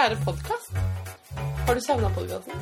[0.00, 0.76] kjære podkast.
[1.66, 2.60] Har du savna podkasten?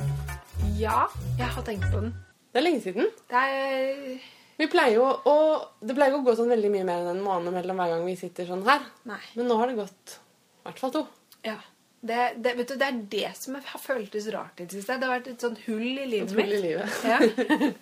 [0.74, 1.04] Ja,
[1.38, 2.08] jeg har tenkt på den.
[2.50, 3.12] Det er lenge siden.
[3.30, 4.24] Det er
[4.58, 5.34] Vi pleier jo å,
[5.78, 8.02] Det pleier ikke å gå sånn veldig mye mer enn en måned mellom hver gang
[8.08, 8.82] vi sitter sånn her.
[9.06, 9.20] Nei.
[9.38, 11.04] Men nå har det gått i hvert fall to.
[11.46, 11.54] Ja.
[12.00, 14.98] Det, det, vet du, det er det som har føltes rart i det siste.
[14.98, 17.00] Det har vært et sånt hull i livet Et hull i livet.
[17.06, 17.22] Ja.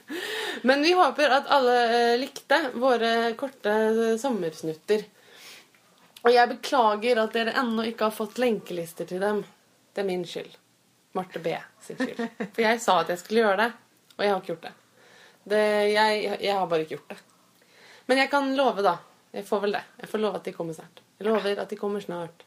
[0.69, 5.09] Men vi håper at alle eh, likte våre korte eh, sommersnutter.
[6.27, 9.45] Og jeg beklager at dere ennå ikke har fått lenkelister til dem.
[9.97, 10.53] Det er min skyld.
[11.17, 12.19] Marte B sin skyld.
[12.53, 13.69] For jeg sa at jeg skulle gjøre det,
[14.19, 14.73] og jeg har ikke gjort det.
[15.53, 15.61] det
[15.95, 17.23] jeg, jeg har bare ikke gjort det.
[18.11, 18.99] Men jeg kan love, da.
[19.33, 19.83] Jeg får vel det.
[20.03, 21.01] Jeg får love at de kommer snart.
[21.17, 22.45] Jeg lover at de kommer snart.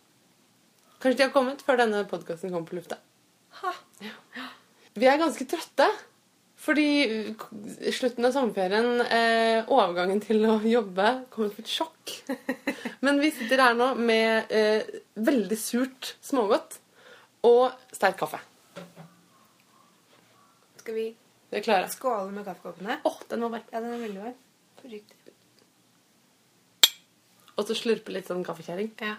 [1.00, 3.00] Kanskje de har kommet før denne podkasten kommer på lufta.
[3.64, 3.74] Ha.
[4.94, 5.90] Vi er ganske trøtte.
[6.60, 6.86] Fordi
[7.96, 12.16] slutten av sommerferien, eh, overgangen til å jobbe, kommer som et sjokk.
[13.06, 14.84] Men vi sitter her nå med eh,
[15.16, 16.79] veldig surt smågodt
[17.46, 18.40] og sterk kaffe.
[20.80, 21.08] Skal vi
[21.94, 23.00] skåle med kaffekoppene?
[23.04, 23.68] Åh, den var varm.
[23.72, 24.38] Ja, den er veldig varm.
[27.58, 28.94] Og så slurpe litt sånn kaffekjerring.
[29.04, 29.16] Ja.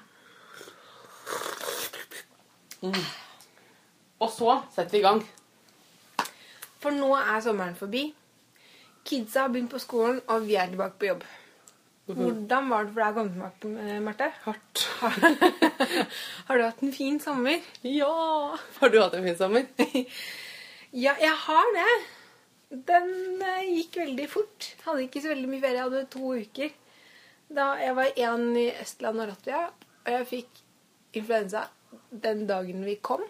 [4.20, 5.20] Og så setter vi i gang.
[6.80, 8.06] For nå er sommeren forbi.
[9.04, 11.24] Kidsa har begynt på skolen, og vi er tilbake på jobb.
[12.18, 14.28] Hvordan var det for deg å komme tilbake, eh, Marte?
[14.44, 14.84] Hardt.
[16.48, 17.66] Har du hatt en fin sommer?
[17.86, 18.14] Ja!
[18.80, 19.68] Har du hatt en fin sommer?
[20.90, 21.90] Ja, jeg har det.
[22.88, 23.12] Den
[23.46, 24.72] eh, gikk veldig fort.
[24.82, 25.76] Hadde ikke så veldig mye ferie.
[25.76, 26.72] Jeg hadde to uker.
[27.60, 29.60] Da jeg var én i Estland og Latvia,
[30.02, 30.60] og jeg fikk
[31.20, 31.68] influensa
[32.10, 33.22] den dagen vi kom.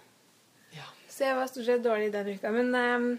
[0.73, 0.89] Ja.
[1.09, 2.53] Så jeg var stort sett dårlig den uka.
[2.57, 3.11] Men um,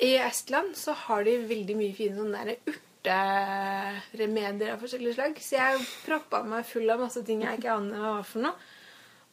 [0.00, 5.40] i Estland så har de veldig mye fine sånne der urteremedier av forskjellige slag.
[5.40, 8.54] Så jeg proppa meg full av masse ting jeg ikke aner hva var for noe.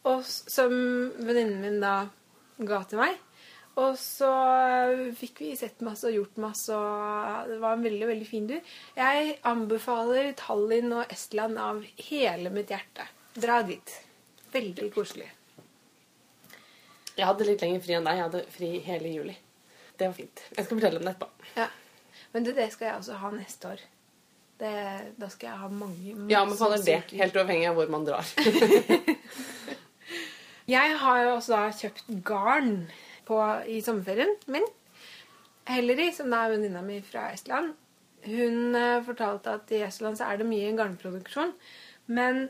[0.08, 0.72] Og som
[1.18, 2.08] venninnen min da
[2.58, 3.16] ga til meg.
[3.78, 4.28] Og så
[5.14, 8.72] fikk vi sett masse og gjort masse, og det var en veldig veldig fin tur.
[8.98, 13.06] Jeg anbefaler Tallinn og Estland av hele mitt hjerte.
[13.38, 13.92] Dra dit.
[14.50, 15.28] Veldig koselig.
[17.18, 18.16] Jeg hadde litt lenger fri enn deg.
[18.18, 19.36] Jeg hadde fri hele juli.
[19.98, 20.42] Det var fint.
[20.56, 21.52] Jeg skal fortelle om det etterpå.
[21.58, 21.68] Ja.
[22.32, 23.84] Men det, det skal jeg også ha neste år.
[24.58, 24.72] Det,
[25.20, 27.00] da skal jeg ha mange Ja, men faller det.
[27.14, 28.26] Helt uavhengig av hvor man drar.
[30.68, 32.72] Jeg har jo også da kjøpt garn
[33.24, 33.38] på,
[33.72, 34.66] i sommerferien min.
[35.68, 37.72] Helleri, som da er venninna mi fra Estland,
[38.28, 41.54] hun eh, fortalte at i Estland så er det mye garnproduksjon.
[42.12, 42.48] Men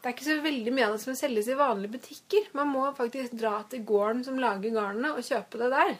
[0.00, 2.50] det er ikke så veldig mye av det som selges i vanlige butikker.
[2.58, 5.94] Man må faktisk dra til gården som lager garnene, og kjøpe det der.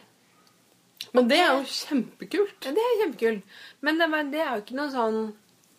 [1.17, 2.57] Men det er jo kjempekult.
[2.67, 3.61] Ja, det er kjempekult.
[3.87, 5.21] Men det, det er jo ikke noen sånn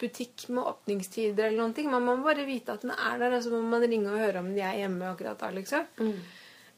[0.02, 1.90] butikk med åpningstider eller noen ting.
[1.94, 4.41] Man må bare vite at den er der, og så må man ringe og høre
[4.41, 5.86] om de er hjemme akkurat da, liksom.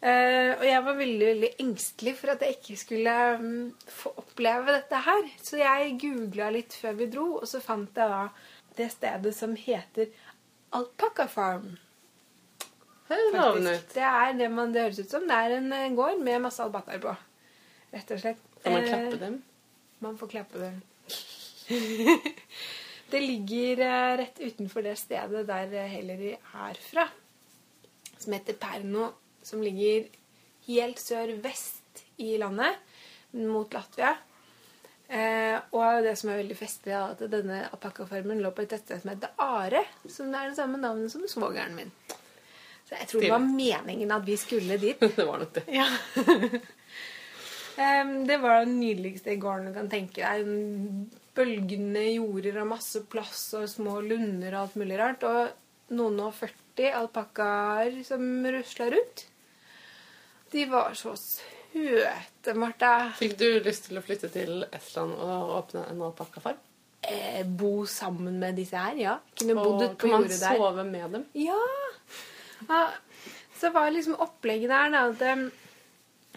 [0.03, 4.75] Eh, og jeg var veldig veldig engstelig for at jeg ikke skulle um, få oppleve
[4.75, 5.29] dette her.
[5.39, 8.25] Så jeg googla litt før vi dro, og så fant jeg da
[8.75, 10.11] det stedet som heter
[10.75, 11.77] Alpaca Farm.
[13.07, 13.93] Høres navnet ut.
[13.95, 15.29] Det er det man det høres ut som.
[15.29, 17.15] Det er en eh, gård med masse alpakkaer på.
[17.93, 18.41] Rett og slett.
[18.63, 19.41] Kan man Eh, klappe dem?
[20.03, 20.81] man får klappe dem.
[23.13, 27.07] det ligger eh, rett utenfor det stedet der Hellery Helleri er fra.
[28.17, 29.11] Som heter Perno.
[29.43, 30.07] Som ligger
[30.67, 32.77] helt sør-vest i landet,
[33.35, 34.13] mot Latvia.
[35.07, 39.03] Eh, og det som er veldig festlig, er at denne alpakkafarmen lå på et tettsted
[39.03, 39.83] som heter Are.
[40.09, 41.91] Som er det samme navnet som svogeren min.
[42.87, 44.99] Så jeg tror det var meningen at vi skulle dit.
[45.17, 45.67] Det var nok det.
[45.71, 45.87] Ja.
[47.81, 50.47] Em, det var det nydeligste gården du kan tenke deg.
[50.47, 55.23] En Bølgende jorder og masse plass og små lunder og alt mulig rart.
[55.25, 59.25] Og noen og 40 alpakkaer som rusla rundt.
[60.53, 63.09] De var så søte, Martha.
[63.17, 66.61] Fikk du lyst til å flytte til Estland og åpne en alpakkafarm?
[67.03, 69.17] Eh, bo sammen med disse her, ja.
[69.39, 71.25] Kunne bodd Og ute på kan man sove med dem?
[71.35, 71.57] Ja.
[72.69, 72.83] ja.
[73.59, 75.47] Så var liksom opplegget der da, at em,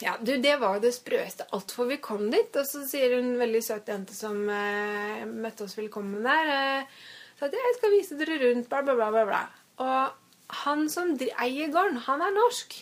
[0.03, 2.57] ja, du, Det var det sprøeste altfor vi kom dit.
[2.57, 7.01] Og så sier hun veldig søt jente som eh, møtte oss velkommen der, eh,
[7.39, 9.25] så at jeg skal vise dere rundt, bla, bla, bla.
[9.29, 9.43] bla.
[9.85, 12.77] Og han som eier gården, han er norsk.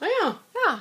[0.00, 0.28] Å ja.
[0.64, 0.72] Ja.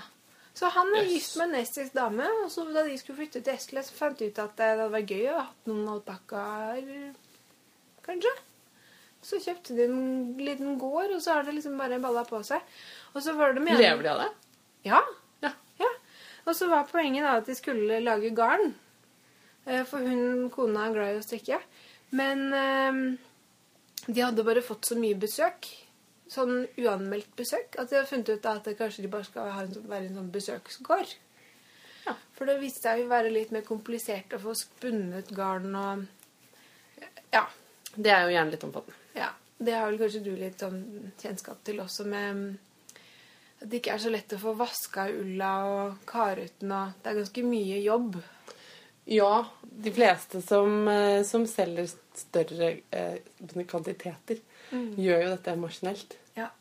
[0.59, 1.11] Så han er Yes.
[1.13, 4.19] gift med en estisk dame, og så da de skulle flytte til Estland, så fant
[4.19, 7.13] de ut at det hadde vært gøy å ha noen alpakkaer,
[8.03, 8.33] kanskje.
[9.23, 12.61] Så kjøpte de en liten gård, og så har det liksom bare balla på seg.
[13.13, 14.29] Og så var det med Lever de av det?
[14.87, 15.01] Ja.
[16.49, 18.71] Og så var poenget da at de skulle lage garn.
[19.67, 21.59] Eh, For hun, kona er glad i å strikke.
[22.17, 23.01] Men eh,
[24.09, 25.69] de hadde bare fått så mye besøk
[26.29, 27.73] sånn uanmeldt besøk.
[27.81, 30.19] At de hadde funnet ut at kanskje de bare skal ha en sånn, være en
[30.21, 31.13] sånn besøksgård.
[32.05, 32.13] Ja.
[32.37, 36.07] For det viste seg å være litt mer komplisert å få spunnet garn og
[37.33, 37.45] Ja.
[37.95, 38.97] Det er jo gjerne litt omfattende.
[39.17, 39.29] ja.
[39.59, 42.57] Det har vel kanskje du litt sånn kjennskap til også med
[43.59, 46.93] at det ikke er så lett å få vaska ulla og kare ut den, og
[47.03, 48.19] det er ganske mye jobb.
[49.09, 53.17] Ja, de fleste som, eh, som selger større eh,
[53.67, 54.39] kvantiteter,
[54.71, 56.13] gjør jo dette maskinelt.
[56.37, 56.51] Ja.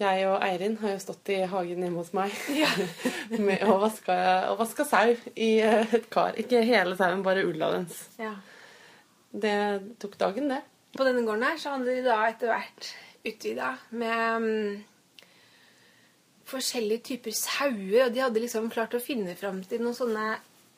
[0.00, 2.32] Jeg og Eirin har jo stått i hagen hjemme hos meg
[2.62, 2.70] Ja.
[3.46, 4.16] med å vaske,
[4.48, 6.38] og vaska sau i eh, et kar.
[6.40, 8.06] Ikke hele sauen, bare ulla dens.
[8.22, 8.34] ja.
[9.32, 10.58] Det tok dagen, det.
[10.92, 12.88] På denne gården her så hadde de da etter hvert
[13.24, 14.82] utvida med mm,
[16.52, 18.06] forskjellige typer sauer.
[18.06, 20.26] Og de hadde liksom klart å finne fram til noen sånne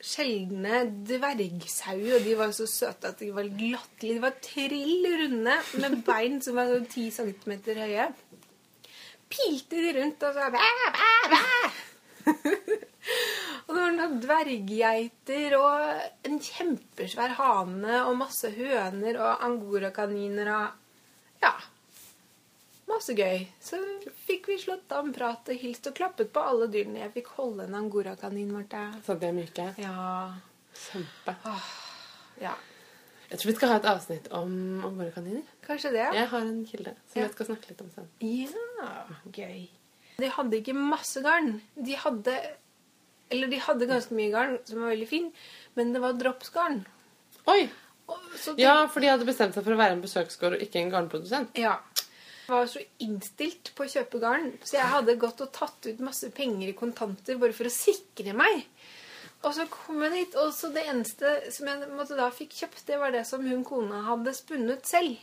[0.05, 2.17] sjeldne dvergsauer.
[2.17, 4.15] Og de var så søte at de var latterlige.
[4.15, 8.09] De var trill runde med bein som var sånn ti centimeter høye.
[9.31, 10.65] Pilte de rundt og så bæ,
[10.99, 11.43] bæ, bæ.
[13.65, 20.81] Og det var noen dverggeiter og en kjempesvær hane og masse høner og angorakaniner og
[21.43, 21.51] Ja.
[22.87, 23.47] Masse gøy.
[23.65, 23.79] Så
[24.27, 26.99] fikk vi slått av en prat og hilst og klappet på alle dyrene.
[27.01, 28.83] Jeg fikk holde en angorakanin, Marte.
[29.07, 29.65] Så det er myke.
[29.81, 30.35] Ja.
[30.75, 31.35] Kjempe.
[32.43, 32.53] ja.
[33.31, 34.51] Jeg tror vi skal ha et avsnitt om
[34.85, 35.41] angorakaniner.
[35.65, 36.03] Kanskje det.
[36.13, 37.23] Jeg har en kilde som Ja.
[37.25, 38.09] jeg skal snakke litt om sen.
[38.21, 38.91] Ja,
[39.33, 39.63] gøy.
[40.19, 41.61] De hadde ikke masse garn.
[41.75, 42.35] De hadde
[43.31, 45.31] Eller de hadde ganske mye garn, som var veldig fin,
[45.75, 46.85] men det var dropsgarn.
[47.47, 47.71] Oi!
[48.07, 50.75] Og så Ja, for de hadde bestemt seg for å være en besøksgård og ikke
[50.83, 51.57] en garnprodusent.
[51.57, 51.79] Ja.
[52.47, 56.29] Var så innstilt på å kjøpe garn, så jeg hadde gått og tatt ut masse
[56.35, 58.65] penger i kontanter bare for å sikre meg.
[59.45, 62.85] Og så kom jeg dit, og så det eneste som jeg måtte da fikk kjøpt,
[62.87, 65.17] det var det som hun kona hadde spunnet selv.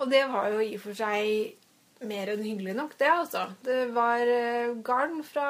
[0.00, 3.48] Og det var jo i og for seg mer enn hyggelig nok, det, altså.
[3.66, 5.48] Det var eh, garn fra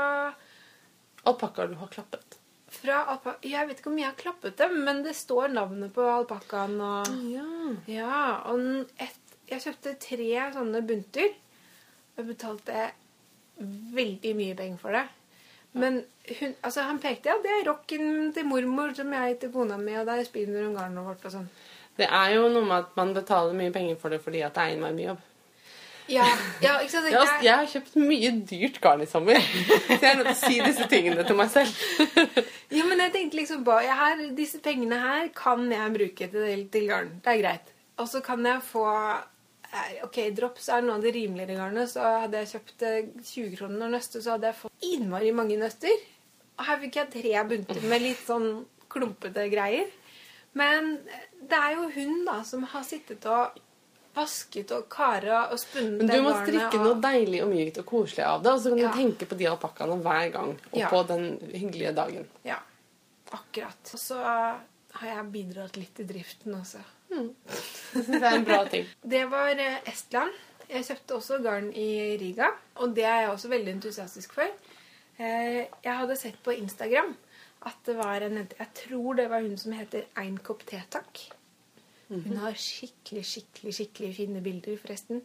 [1.29, 2.39] Alpakkaer du har klappet.
[2.73, 3.03] fra
[3.45, 7.11] Jeg vet ikke om jeg har klappet dem, men det står navnet på alpakkaen og
[7.29, 7.47] Ja.
[7.87, 9.20] Ja, og et,
[9.51, 11.33] jeg kjøpte tre sånne bunter.
[12.19, 12.91] Og betalte
[13.95, 15.07] veldig mye penger for det.
[15.73, 16.01] Men
[16.41, 19.95] hun, altså han pekte ja, det er rocken til mormor som jeg til kona mi,
[20.01, 21.51] og der er spinner hun garnet vårt og sånn.
[22.01, 24.65] Det er jo noe med at man betaler mye penger for det fordi at det
[24.65, 25.27] er innmari mye jobb.
[26.11, 26.27] Ja,
[26.59, 27.07] ja, ikke sant?
[27.13, 29.39] Jeg har, jeg har kjøpt mye dyrt garn i sommer,
[29.87, 31.85] så jeg er nødt til å si disse tingene til meg selv.
[32.71, 36.61] Ja, men jeg tenkte liksom på jeg her, Disse pengene her kan jeg bruke til,
[36.71, 37.09] til garn.
[37.23, 37.73] Det er greit.
[37.99, 38.85] Og så kan jeg få
[40.05, 43.87] Ok, drops er noe av det rimeligere garnet, så hadde jeg kjøpt eh, 20 kroner
[43.87, 45.95] og nøste, så hadde jeg fått innmari mange nøster.
[46.59, 48.49] Og her fikk jeg tre bunter med litt sånn
[48.91, 49.87] klumpete greier.
[50.59, 50.97] Men
[51.41, 53.55] det er jo hun da som har sittet og
[54.17, 57.87] vasket og kara og spunnet Men du må strikke og- noe deilig og mykt og
[57.87, 60.89] koselig av det, og så kan du tenke på de alpakkaene hver gang, og Ja.
[60.91, 62.27] på den hyggelige dagen.
[62.45, 62.59] Ja,
[63.31, 63.79] akkurat.
[63.95, 66.83] Og så har jeg bidratt litt i driften også.
[67.11, 68.87] Jeg synes det er en bra ting.
[69.15, 70.31] Det var eh, Estland.
[70.71, 71.89] Jeg kjøpte også garn i
[72.21, 72.47] Riga,
[72.79, 74.47] og det er jeg også veldig entusiastisk for.
[75.19, 77.17] Eh, Jeg hadde sett på Instagram
[77.67, 80.79] at det var en jente Jeg tror det var hun som heter Ein kopp te,
[80.91, 81.19] takk.
[82.11, 85.21] Hun har skikkelig, skikkelig, skikkelig fine bilder, forresten.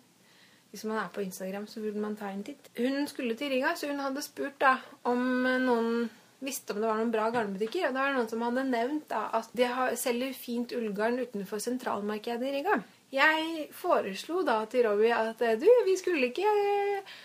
[0.70, 2.68] Hvis man er på Instagram, så burde man ta en titt.
[2.78, 4.76] Hun skulle til Riga, så hun hadde spurt da
[5.08, 5.22] om
[5.64, 6.10] noen
[6.46, 7.88] visste om det var noen bra garnbutikker.
[7.88, 12.50] Og det var noen som hadde nevnt da at de selger fint ullgarn utenfor sentralmarkedet
[12.50, 12.80] i Riga.
[13.14, 17.16] Jeg foreslo da til Robbie at eh, du, vi skulle ikke eh,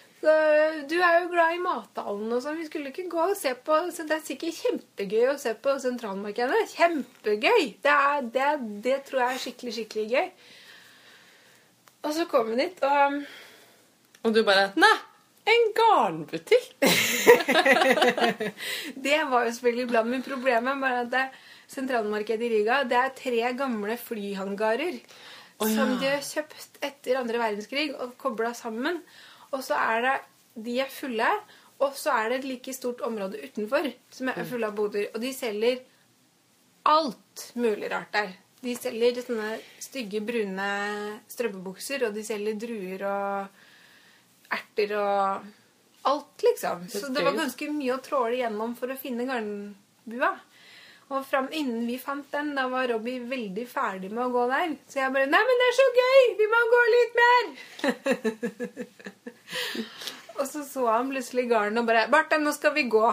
[0.91, 2.61] Du er jo glad i mathallen og sånn.
[2.61, 5.77] Vi skulle ikke gå og se på så Det er sikkert kjempegøy å se på
[5.83, 6.65] sentralmarkedet.
[6.77, 7.77] Kjempegøy!
[7.83, 8.51] Det, er, det,
[8.85, 10.33] det tror jeg er skikkelig, skikkelig gøy.
[12.01, 13.23] Og så kom vi dit, og
[14.25, 14.97] Og du bare Nei!
[15.51, 16.75] En garnbutikk!
[19.07, 21.25] Det var jo selvfølgelig bra, men problemet var at det,
[21.71, 24.97] sentralmarkedet i Riga det er tre gamle flyhangarer
[25.61, 25.75] oh, ja.
[25.75, 29.01] som de har kjøpt etter andre verdenskrig og kobla sammen.
[29.55, 30.19] Og så er det
[30.67, 31.29] De er fulle,
[31.81, 35.07] og så er det et like stort område utenfor som er fulle av boder.
[35.15, 35.79] Og de selger
[36.91, 38.35] alt mulig rart der.
[38.61, 40.67] De selger sånne stygge, brune
[41.31, 43.60] strømpebukser, og de selger druer og
[44.51, 45.49] erter og
[46.11, 46.89] alt, liksom.
[46.89, 50.33] Så det var ganske mye å tråle gjennom for å finne garnbua.
[51.11, 54.77] Og fram, innen vi fant den, da var Robbie veldig ferdig med å gå der.
[54.87, 56.21] Så jeg bare 'Nei, men det er så gøy!
[56.39, 57.49] Vi må gå litt mer!'
[60.41, 63.11] og så så han plutselig garnet og bare 'Barten, nå skal vi gå'.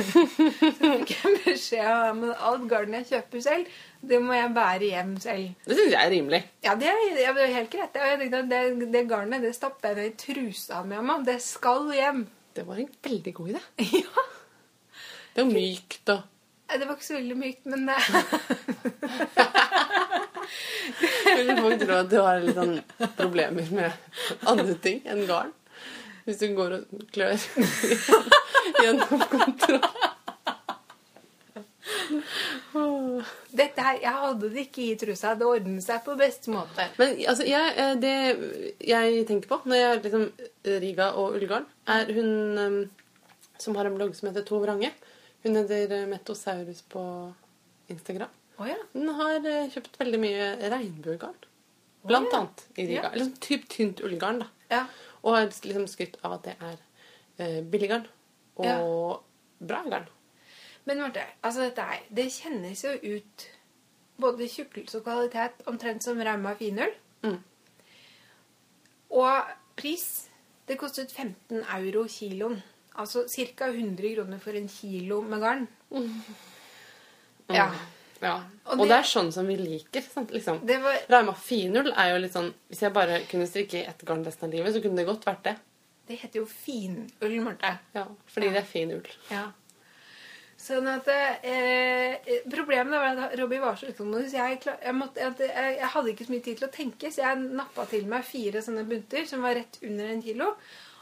[0.10, 5.14] så fikk jeg beskjed om alt garnet jeg kjøper selv, det må jeg bære hjem
[5.20, 5.54] selv.
[5.66, 6.40] Det syns jeg er rimelig.
[6.64, 7.00] Ja, det er,
[7.36, 7.96] det er helt greit.
[8.00, 11.18] Jeg tenkte det, det garnet det stapper jeg ned i trusa mi, mamma.
[11.26, 12.24] Det skal hjem.
[12.56, 13.62] Det var en veldig god idé.
[14.00, 14.26] ja.
[15.34, 16.20] Det er mykt og
[16.70, 18.08] Det var ikke så veldig mykt, men eh,
[21.60, 22.76] Folk tror at du har litt sånn
[23.18, 23.90] problemer med
[24.50, 25.52] andre ting enn garn.
[26.26, 27.36] Hvis du går og klør
[28.82, 29.86] gjennom kontroll.
[33.60, 35.34] dette her, jeg hadde det ikke i trusa.
[35.38, 36.86] Det ordnet seg på beste måte.
[37.00, 38.14] Men altså, jeg, eh, det
[38.86, 40.26] jeg tenker på når jeg liksom
[40.82, 42.80] Riga og ullgarn, er hun eh,
[43.60, 44.92] som har en blogg som heter To Vrange.
[45.44, 47.02] Hun heter eh, Metosaurus på
[47.92, 48.28] Instagram.
[48.58, 48.76] Oh, ja.
[48.92, 51.38] Hun har eh, kjøpt veldig mye regnbuegarn.
[52.04, 52.40] Blant oh, ja.
[52.40, 53.08] annet i Riga.
[53.08, 53.24] Ja.
[53.24, 54.50] Sånn typ tynt ullgarn, da.
[54.72, 54.84] ja.
[55.24, 56.78] Og har liksom skrytt av at det er
[57.40, 58.06] eh, billiggarn
[58.60, 59.20] og
[59.60, 60.08] bra garn.
[60.86, 63.46] Men Marte, altså dette her, det kjennes jo ut
[64.20, 66.92] både tjukkelse og kvalitet omtrent som Rauma finøl.
[67.22, 67.38] Mm.
[69.10, 69.42] Og
[69.76, 70.28] pris,
[70.68, 72.60] det kostet 15 euro kiloen.
[73.00, 73.68] Altså ca.
[73.70, 75.68] 100 kroner for en kilo med garn.
[77.50, 77.70] Ja.
[78.20, 78.34] Ja.
[78.66, 80.02] Og Og, det- det, er sånn som vi liker.
[80.02, 80.30] Sant?
[80.30, 80.60] Liksom.
[80.66, 84.24] Var Rauma finull er jo litt sånn Hvis jeg bare kunne strikke i ett garn
[84.24, 85.56] resten av livet, så kunne det godt vært det.
[86.06, 87.78] Det heter jo finull, Marte.
[87.94, 88.52] Ja, fordi Ja.
[88.52, 89.06] det er fin ull.
[89.30, 89.52] Ja.
[90.60, 95.72] Sånn at eh, Problemet var at Robbie var så utålmodig, så jeg, jeg, måtte, jeg,
[95.78, 98.60] jeg hadde ikke så mye tid til å tenke, så jeg nappa til meg fire
[98.64, 100.50] sånne bunter som var rett under en kilo.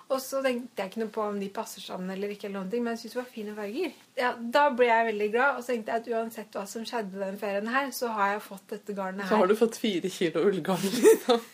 [0.09, 2.71] Og så tenkte jeg ikke noe på om de passer sammen eller ikke, eller noen
[2.73, 3.99] ting, men jeg syntes det var fine farger.
[4.17, 7.21] Ja, Da ble jeg veldig glad, og så tenkte jeg at uansett hva som skjedde
[7.21, 9.35] den ferien her, så har jeg fått dette garnet her.
[9.35, 11.45] Så har du fått fire kilo ullgarn, liksom.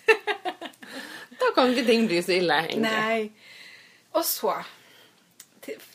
[1.40, 2.94] da kan ikke ting bli så ille, egentlig.
[2.94, 4.14] Nei.
[4.14, 4.54] Og så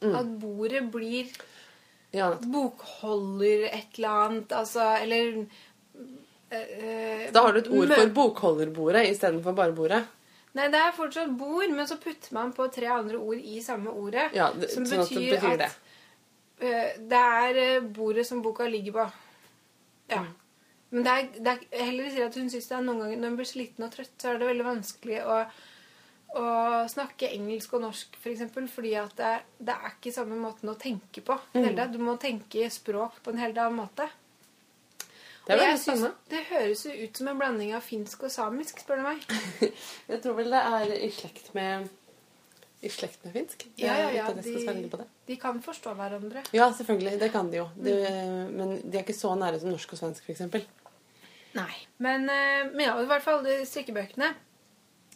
[0.00, 0.14] Mm.
[0.14, 1.26] At bordet blir
[2.12, 5.44] Ja, bokholder et eller annet, altså Eller eh,
[6.50, 10.00] da har du et ord for bokholderbordet istedenfor bare bordet.
[10.58, 13.92] Nei, det er fortsatt bord, men så putter man på tre andre ord i samme
[13.94, 14.32] ordet.
[14.34, 15.68] Ja, det, som sånn at det betyr, at det.
[15.70, 19.04] at eh, det er eh, bordet som boka ligger på.
[20.10, 20.24] Ja.
[20.24, 20.32] Mm.
[20.90, 23.30] Men det er, det er heller sier at hun syns det er noen ganger når
[23.30, 25.36] hun blir sliten og trøtt, så er det veldig vanskelig å,
[26.40, 26.46] å
[26.90, 28.24] snakke engelsk og norsk, f.eks.
[28.24, 29.30] For eksempel, fordi at det,
[29.70, 31.38] det er ikke samme måten å tenke på.
[31.54, 31.78] Mm.
[31.94, 34.10] Du må tenke språk på en helt annen måte.
[35.50, 36.18] Det er veldig synes.
[36.30, 39.24] Det høres jo ut som en blanding av finsk og samisk, spør du meg.
[40.12, 41.88] Jeg tror vel det er i slekt med
[42.80, 43.66] i slekt med finsk.
[43.76, 44.26] Ja, ja, ja.
[44.32, 46.42] det De, de kan forstå hverandre.
[46.56, 47.18] Ja, selvfølgelig.
[47.20, 47.66] Det kan de jo.
[47.76, 48.54] De, Mm.
[48.56, 50.40] Men de er ikke så nære som norsk og svensk, f.eks.
[51.58, 51.74] Nei.
[51.98, 54.30] Men, eh, men ja, i hvert fall de strikkebøkene.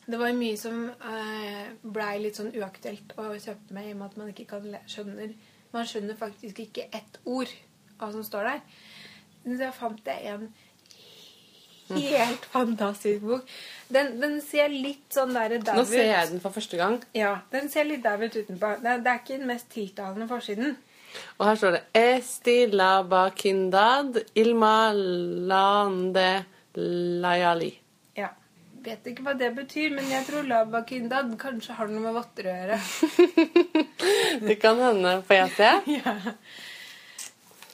[0.04, 4.10] Det var mye som eh, blei litt sånn uaktuelt å kjøpe med i og med
[4.10, 5.32] at man ikke kan le skjønner
[5.74, 7.50] Man skjønner faktisk ikke ett ord
[7.96, 8.60] av hva som står der.
[9.44, 10.46] Men så fant jeg en
[11.94, 13.50] helt fantastisk bok.
[13.92, 17.68] Den, den ser litt sånn der Nå ser jeg den for første gang, Ja, den
[17.72, 18.74] ser litt dau ut utenpå.
[18.82, 20.76] Det, det er ikke den mest tiltalende forsiden.
[21.38, 27.70] og her står det Esti laba kindad ilma lande layali.
[28.18, 28.32] Ja.
[28.84, 32.56] Vet ikke hva det betyr, men jeg tror labakindad kanskje har noe med votter å
[32.56, 32.80] gjøre.
[34.48, 35.14] Det kan hende.
[35.24, 35.70] Får jeg se?
[36.00, 36.16] Ja.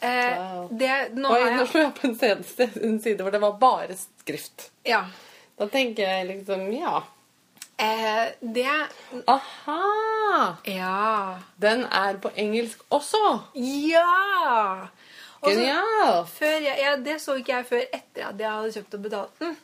[0.00, 3.35] Eh, det, nå Oi, har nå jeg, slo jeg opp en side, en side hvor
[3.35, 4.71] det var bare skrift.
[4.88, 5.04] ja.
[5.61, 7.02] Da tenker jeg liksom Ja.
[7.76, 8.64] Eh, det
[9.28, 10.57] Aha!
[10.64, 11.38] Ja.
[11.61, 13.42] Den er på engelsk også!
[13.61, 14.88] Ja!
[15.40, 16.40] Også, Genialt!
[16.40, 19.54] Jeg, ja, det så ikke jeg før etter at jeg hadde kjøpt og betalt den.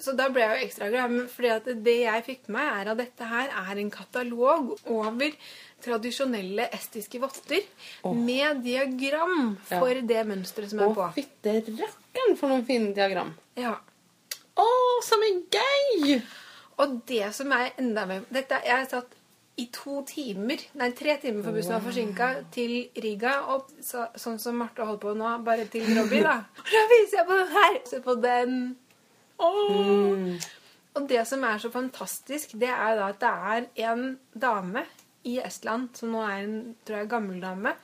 [0.00, 1.16] Så da ble jeg jo ekstra glad.
[1.56, 5.32] at det jeg fikk med meg, er at dette her er en katalog over
[5.84, 7.64] tradisjonelle estiske votter
[8.16, 11.06] med diagram for det mønsteret som er Å, på.
[11.20, 13.32] fytte rakkeren for noen fine diagram.
[13.58, 13.76] Ja.
[14.60, 14.68] Å,
[15.06, 16.20] som er gøy!
[16.80, 19.16] Og det som er enda mer dette, Jeg satt
[19.60, 23.34] i to timer, nei tre timer for bussen var forsinka, til Riga.
[23.52, 26.38] Og så, sånn som Marte holder på nå, bare til Robbie, da.
[26.70, 27.76] Da viser jeg på den her!
[27.90, 28.56] Se på den.
[29.40, 30.38] Mm.
[30.96, 34.82] Og det som er så fantastisk, det er da at det er en dame
[35.28, 37.74] i Estland, som nå er en tror jeg, gammel dame,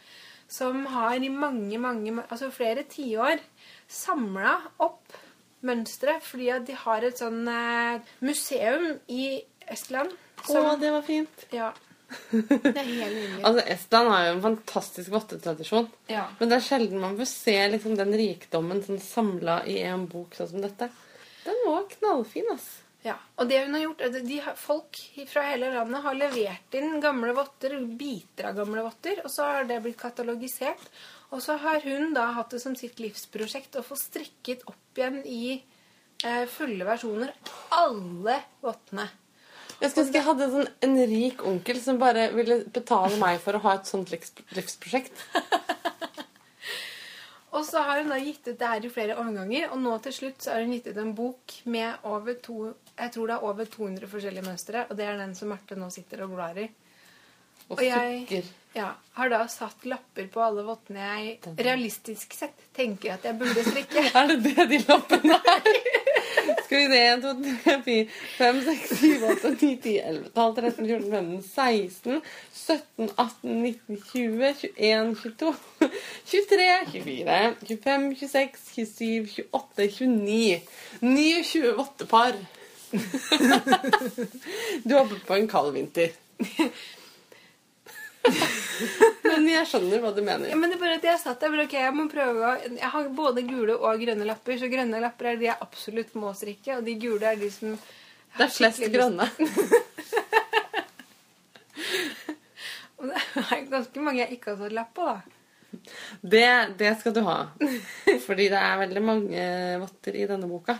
[0.48, 3.42] som har i mange, mange, altså flere tiår
[3.90, 5.16] samla opp
[5.66, 10.14] mønstre, fordi at de har et sånn eh, museum i Estland.
[10.46, 11.46] Å, det var fint.
[11.54, 11.72] Ja.
[12.30, 13.42] Det er helt nydelig.
[13.42, 15.88] Altså, Estland har jo en fantastisk vottetradisjon.
[16.12, 16.28] Ja.
[16.38, 20.36] Men det er sjelden man får se liksom, den rikdommen sånn samla i en bok
[20.38, 20.90] sånn som dette.
[21.46, 22.68] Den var knallfin, ass.
[23.06, 24.98] Ja, og det hun har gjort, er at de Folk
[25.30, 29.68] fra hele landet har levert inn gamle votter, biter av gamle votter, og så har
[29.68, 30.88] det blitt katalogisert.
[31.30, 35.20] Og så har hun da hatt det som sitt livsprosjekt å få strikket opp igjen
[35.22, 37.34] i eh, fulle versjoner
[37.76, 39.06] alle vottene.
[39.76, 43.58] Jeg skulle ønske jeg hadde sånn, en rik onkel som bare ville betale meg for
[43.58, 45.26] å ha et sånt livsprosjekt.
[47.56, 50.12] Og så har hun da gitt ut det her i flere omganger, og nå til
[50.12, 53.44] slutt så har hun gitt ut en bok med over to, jeg tror det er
[53.44, 56.68] over 200 forskjellige mønstre, og det er den som Marte nå sitter og blar i.
[57.68, 58.44] Og Og jeg-
[58.76, 63.62] Ja, har da satt lapper på alle vottene jeg realistisk sett tenker at jeg burde
[63.64, 64.02] strikke.
[64.14, 65.62] Er det det de lappene er?
[66.66, 67.32] Skal vi se 1, 2,
[67.64, 72.22] 3, 4, 5, 6, 7, 8, 9, 10, 11, 12, 13, 14, 15, 16,
[72.52, 75.54] 17, 18, 19, 20, 21, 22,
[76.26, 80.60] 23, 24, 25, 26, 27, 28, 29.
[81.00, 82.34] 29 vottepar.
[84.84, 86.14] Du håper på en kald vinter.
[89.26, 90.48] Men jeg skjønner hva du mener.
[90.50, 92.90] Ja, men det er bare at jeg satt der, ok, jeg må prøve å Jeg
[92.94, 96.78] har både gule og grønne lapper, så grønne lapper er de jeg absolutt må strikke,
[96.78, 97.76] og de gule er de som
[98.36, 99.28] Det er flest grønne.
[103.06, 105.20] Det er ganske mange jeg ikke har satt lapp på, da.
[106.20, 106.46] Det,
[106.80, 107.36] det skal du ha.
[108.24, 109.42] Fordi det er veldig mange
[109.82, 110.78] votter i denne boka.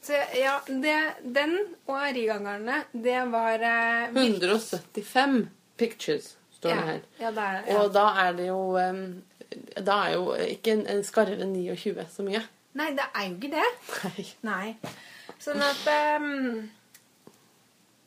[0.00, 0.96] Så ja, det,
[1.36, 7.02] den og rigangerne, det var eh, 175 pictures står det her.
[7.20, 7.82] ja, det er, ja.
[7.82, 9.04] Og da er det jo um,
[9.76, 12.42] Da er jo ikke en, en skarve 29 så mye.
[12.78, 13.70] Nei, det er jo ikke det.
[14.06, 14.26] Nei.
[14.46, 14.92] Nei.
[15.40, 15.88] Sånn at
[16.20, 16.68] um,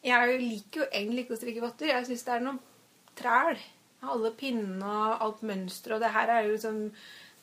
[0.06, 1.92] Jeg liker jo egentlig ikke å strikke votter.
[1.92, 2.62] Jeg syns det er noe
[3.20, 3.60] træl.
[4.04, 6.80] Alle pinnene og alt mønsteret, og det her er jo liksom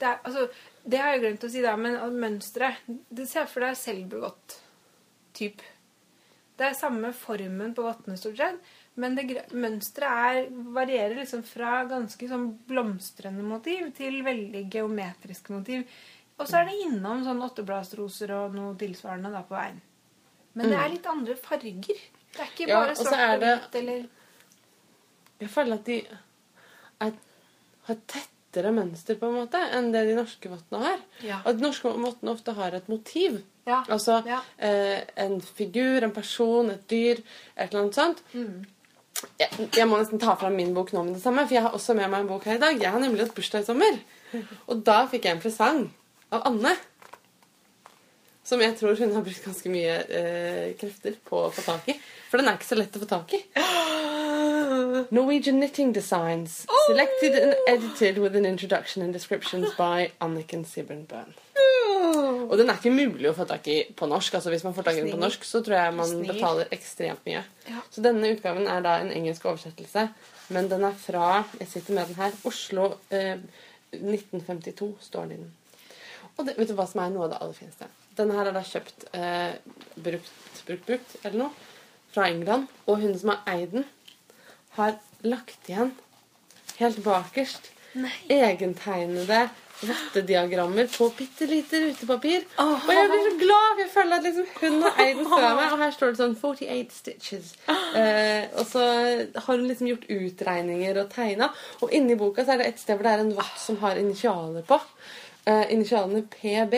[0.00, 0.46] det, er, altså,
[0.84, 4.56] det har jeg glemt å si, da, men mønsteret Det ser for deg selvbegått
[5.36, 5.62] typ.
[6.60, 9.16] Det er samme formen på vottene, stort sett, men
[9.56, 15.86] mønsteret er, varierer liksom fra ganske sånn blomstrende motiv til veldig geometriske motiv.
[16.40, 19.80] Og så er det innom sånn åttebladsroser og noe tilsvarende da på veien.
[20.58, 22.02] Men det er litt andre farger.
[22.34, 24.08] Det er ikke Ja, bare svart og hvitt eller
[25.40, 25.98] Jeg føler at de
[27.06, 27.14] er,
[27.88, 28.00] har
[28.50, 30.98] tettere mønster på en måte enn det de norske vottene har.
[31.22, 31.38] Ja.
[31.46, 33.40] Og de norske vottene ofte har et motiv.
[33.66, 33.84] Ja.
[33.88, 34.40] Altså Ja.
[34.58, 37.20] eh, en figur, en person, et dyr,
[37.56, 38.22] et eller annet sånt.
[38.34, 38.66] Mm.
[39.38, 41.70] Jeg, jeg må nesten ta fram min bok nå med det samme, for jeg har
[41.76, 42.80] også med meg en bok her i dag.
[42.80, 43.98] Jeg har nemlig hatt bursdag i sommer.
[44.70, 45.82] Og da fikk jeg en presang
[46.32, 46.74] av Anne.
[48.42, 52.00] Som jeg tror hun har brukt ganske mye eh, krefter på å få tak i.
[52.30, 53.44] For den er ikke så lett å få tak i.
[55.10, 56.66] Norwegian Knitting Designs.
[56.86, 61.34] Selected and edited with an introduction and descriptions by Anniken Sibbenbøen.
[62.50, 64.34] Og den er ikke mulig å få tak i på norsk.
[64.34, 66.32] Altså Hvis man får tak i den på norsk, så tror jeg man Snill.
[66.32, 67.42] betaler ekstremt mye.
[67.68, 67.82] Ja.
[67.92, 70.08] Så denne utgaven er da en engelsk oversettelse.
[70.50, 72.32] Men den er fra Jeg sitter med den her.
[72.44, 73.36] Oslo eh,
[73.92, 75.52] 1952 står den i den.
[76.38, 77.86] Og det, vet du hva som er noe av det aller fineste?
[78.16, 79.54] Denne her er da kjøpt eh,
[79.96, 80.32] brukt,
[80.66, 81.50] brukt, brukt, eller noe,
[82.14, 82.66] fra England.
[82.86, 83.84] Og hun som har eid den,
[84.78, 85.92] har lagt igjen,
[86.78, 88.12] helt bakerst, Nei.
[88.30, 89.48] egentegnede
[89.80, 92.44] rottediagrammer på bitte lite rutepapir.
[92.60, 95.46] Og jeg blir så glad, for jeg føler at liksom hun har eid den før
[95.56, 95.72] meg.
[95.72, 97.52] Og her står det sånn 48 stitches.
[97.96, 98.84] Eh, og så
[99.34, 101.50] har hun liksom gjort utregninger og tegna.
[101.80, 104.00] Og inni boka så er det et sted hvor det er en vott som har
[104.00, 104.80] initialer på.
[105.48, 106.76] Eh, initialene PB.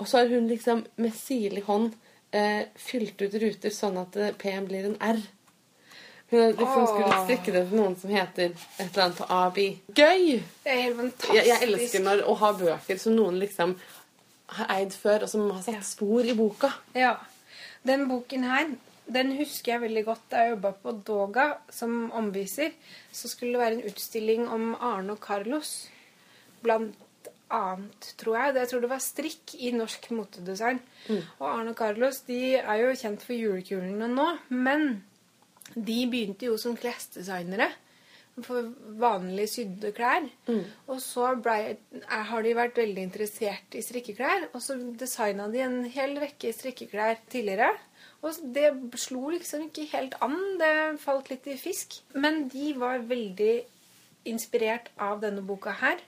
[0.00, 1.92] Og så har hun liksom med sirlig hånd
[2.32, 5.20] eh, fylt ut ruter sånn at eh, P-en blir en R.
[6.30, 9.56] Hun, liksom skulle strikke det til noen som heter et eller annet på AB.
[9.98, 10.26] Gøy!
[10.62, 11.32] Det er helt fantastisk.
[11.34, 13.74] Jeg, jeg elsker når, å ha bøker som noen liksom
[14.58, 16.70] har eid før, og som har satt spor i boka.
[16.94, 17.16] Ja.
[17.86, 18.70] Den boken her,
[19.10, 22.74] den husker jeg veldig godt da jeg jobba på Doga som omviser.
[23.12, 25.88] Så skulle det være en utstilling om Arne og Carlos.
[26.62, 26.98] Blant
[27.50, 28.56] annet, tror jeg.
[28.60, 30.78] Jeg tror det var strikk i norsk motedesign.
[31.40, 35.00] Og Arne og Carlos de er jo kjent for julekulene nå, men
[35.74, 37.70] de begynte jo som klesdesignere
[38.46, 40.26] for vanlig sydde klær.
[40.90, 44.48] Og så ble, er, har de vært veldig interessert i strikkeklær.
[44.54, 47.72] Og så designa de en hel rekke strikkeklær tidligere.
[48.22, 50.38] Og det slo liksom ikke helt an.
[50.60, 52.00] Det falt litt i fisk.
[52.14, 53.54] Men de var veldig
[54.28, 56.00] inspirert av denne boka her.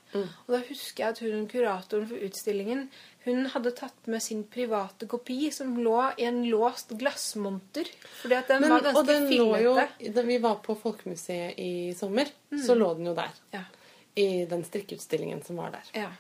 [0.44, 2.88] Og da husker jeg at hun kuratoren for utstillingen
[3.24, 7.86] hun hadde tatt med sin private kopi som lå i en låst glassmonter.
[8.22, 9.74] Fordi at den Men, var ganske den lå jo.
[10.16, 12.30] Da vi var på Folkemuseet i sommer,
[12.66, 13.30] så lå den jo der.
[13.54, 13.62] Ja.
[14.18, 15.92] I den strikkeutstillingen som var der.
[16.02, 16.10] Ja.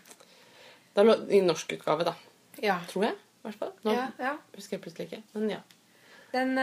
[0.94, 2.14] Da lå, I norsk utgave, da.
[2.62, 2.78] ja.
[2.88, 3.18] Tror jeg.
[3.42, 3.72] I hvert fall.
[3.82, 4.36] Nå ja, ja.
[4.54, 5.22] husker jeg plutselig ikke.
[5.34, 5.62] Men ja.
[6.32, 6.54] Den,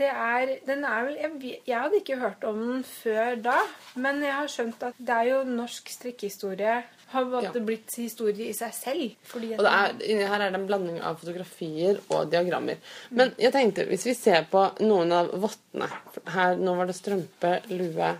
[0.00, 3.58] det er, den er vel jeg, jeg hadde ikke hørt om den før da,
[4.00, 6.78] men jeg har skjønt at det er jo norsk strikkehistorie
[7.12, 7.50] har Ja.
[7.52, 9.14] blitt historie i seg selv.
[9.34, 12.76] Og det er, her er det en blanding av fotografier og diagrammer.
[13.10, 15.88] Men jeg tenkte, hvis vi ser på noen av vottene
[16.34, 18.10] her, Nå var det strømpe, lue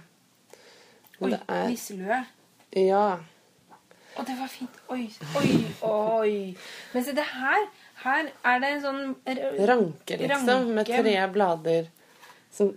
[1.21, 2.21] Oi, Det er nisselue.
[2.77, 3.19] Ja.
[4.17, 4.79] Å, det var fint.
[4.91, 5.05] Oi,
[5.37, 5.51] oi,
[5.87, 6.57] oi.
[6.95, 7.67] Men se, det her
[8.01, 9.01] Her er det en sånn
[9.69, 10.71] Ranke, liksom.
[10.75, 11.91] Med tre blader.
[12.51, 12.73] Som,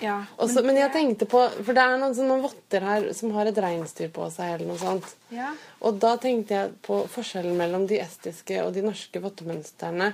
[0.00, 0.16] Ja.
[0.40, 3.58] også, men jeg tenkte på For det er noen sånne votter her som har et
[3.60, 5.16] reinsdyr på seg, eller noe sånt.
[5.34, 5.52] ja.
[5.84, 10.12] Og da tenkte jeg på forskjellen mellom de estiske og de norske vottemønstrene.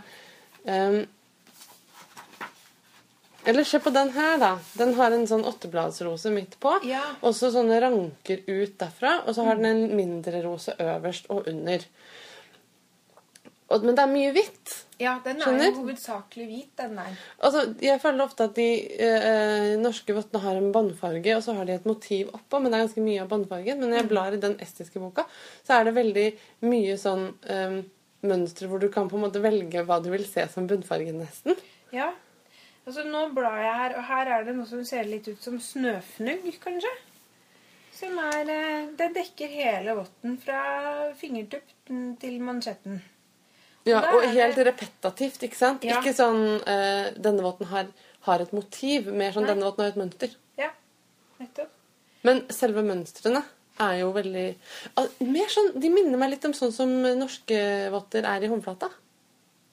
[0.67, 1.05] Um,
[3.47, 4.53] eller se på den her, da.
[4.75, 6.73] Den har en sånn åttebladsrose midt på.
[6.87, 7.03] Ja.
[7.23, 9.21] Og så sånne ranker ut derfra.
[9.23, 11.85] Og så har den en mindre rose øverst og under.
[13.67, 14.75] Og, men det er mye hvitt.
[15.03, 15.73] ja, den er Skjønner?
[15.73, 17.17] jo hovedsakelig hvit, den der.
[17.43, 18.67] Altså, jeg føler ofte at de
[19.03, 22.79] eh, norske vottene har en båndfarge, og så har de et motiv oppå, men det
[22.79, 23.81] er ganske mye av båndfargen.
[23.81, 25.25] Men når jeg blar i den estiske boka,
[25.67, 26.27] så er det veldig
[26.69, 27.81] mye sånn eh,
[28.27, 31.59] mønstre hvor du kan på en måte velge hva du vil se som bunnfargen, nesten.
[31.95, 32.13] Ja.
[32.87, 35.59] Altså, nå blar jeg her, og her er det noe som ser litt ut som
[35.59, 36.95] snøfnugg, kanskje.
[37.97, 40.63] Som er eh, Det dekker hele votten fra
[41.19, 43.03] fingertuppen til mansjetten.
[43.87, 45.85] Ja, og helt repetativt, ikke sant?
[45.87, 46.01] Ja.
[46.01, 47.91] Ikke sånn uh, denne våten har,
[48.27, 49.53] har et motiv, mer sånn Nei.
[49.55, 50.33] denne våten har et mønster.
[50.59, 50.73] Ja,
[51.39, 51.71] nettopp.
[52.27, 53.45] Men selve mønstrene
[53.85, 54.47] er jo veldig
[54.97, 57.59] ah, Mer sånn, De minner meg litt om sånn som norske
[57.93, 58.89] votter er i håndflata.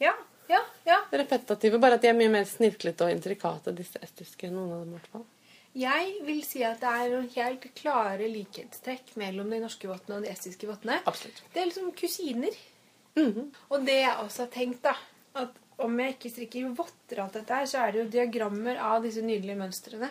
[0.04, 0.12] Ja,
[0.52, 0.97] ja, ja.
[1.23, 4.52] repetitive, bare at de er mye mer snirklete og intrikate, disse estiske.
[4.52, 5.26] noen av dem i hvert fall.
[5.73, 10.28] Jeg vil si at det er noen helt klare likhetstrekk mellom de norske vottene og
[10.28, 10.99] de estiske vottene.
[11.10, 11.41] Absolutt.
[11.54, 12.60] Det er liksom kusiner.
[13.15, 13.52] Mhm.
[13.69, 14.93] Og det jeg også har tenkt, da
[15.36, 15.49] At
[15.80, 19.21] om jeg ikke strikker votter alt dette her, så er det jo diagrammer av disse
[19.26, 20.10] nydelige mønstrene.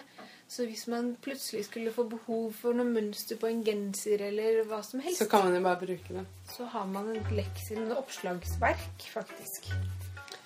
[0.49, 4.83] Så hvis man plutselig skulle få behov for noe mønster på en genser eller hva
[4.85, 6.27] som helst, Så kan man jo bare bruke det.
[6.57, 9.71] så har man et leksin, et oppslagsverk, faktisk.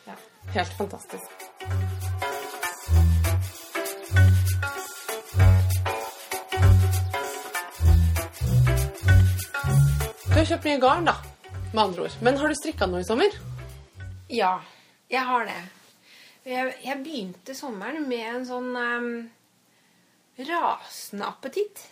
[0.07, 0.15] Ja.
[0.53, 1.31] Helt fantastisk.
[10.27, 11.15] Du har kjøpt mye garn, da.
[11.77, 12.15] Med andre ord.
[12.23, 13.35] Men har du strikka noe i sommer?
[14.33, 14.55] Ja,
[15.13, 15.57] jeg har det.
[16.49, 19.09] Jeg, jeg begynte sommeren med en sånn um,
[20.49, 21.83] rasende appetitt.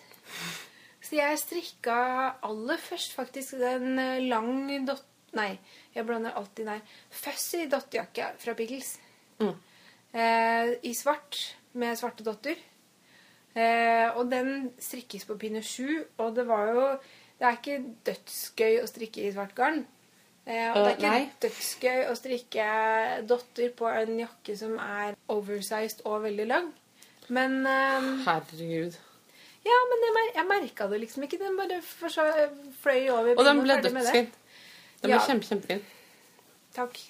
[1.04, 1.96] Så jeg strikka
[2.48, 5.04] aller først faktisk den eh, lang dott...
[5.36, 5.50] Nei,
[5.92, 6.80] jeg blander alltid der.
[7.12, 8.94] Fussy dottejakke fra Pickles.
[9.42, 9.52] Mm.
[10.16, 11.42] Eh, I svart,
[11.76, 12.56] med svarte dotter.
[13.52, 16.88] Eh, og den strikkes på pinne sju, og det var jo
[17.38, 19.82] Det er ikke dødsgøy å strikke i svart garn.
[20.46, 21.24] Eh, og det er ikke nei.
[21.42, 22.66] dødsgøy å strikke
[23.30, 26.70] dotter på en jakke som er oversized og veldig lang.
[27.32, 28.98] Men eh, Herregud.
[29.64, 31.38] Ja, men jeg, jeg merka det liksom ikke.
[31.40, 33.32] Den bare fløy over.
[33.38, 34.28] Og den ble dødsfin.
[35.00, 35.20] Den ble Ja.
[35.24, 35.80] kjempe, kjempefin.
[36.76, 37.00] Takk.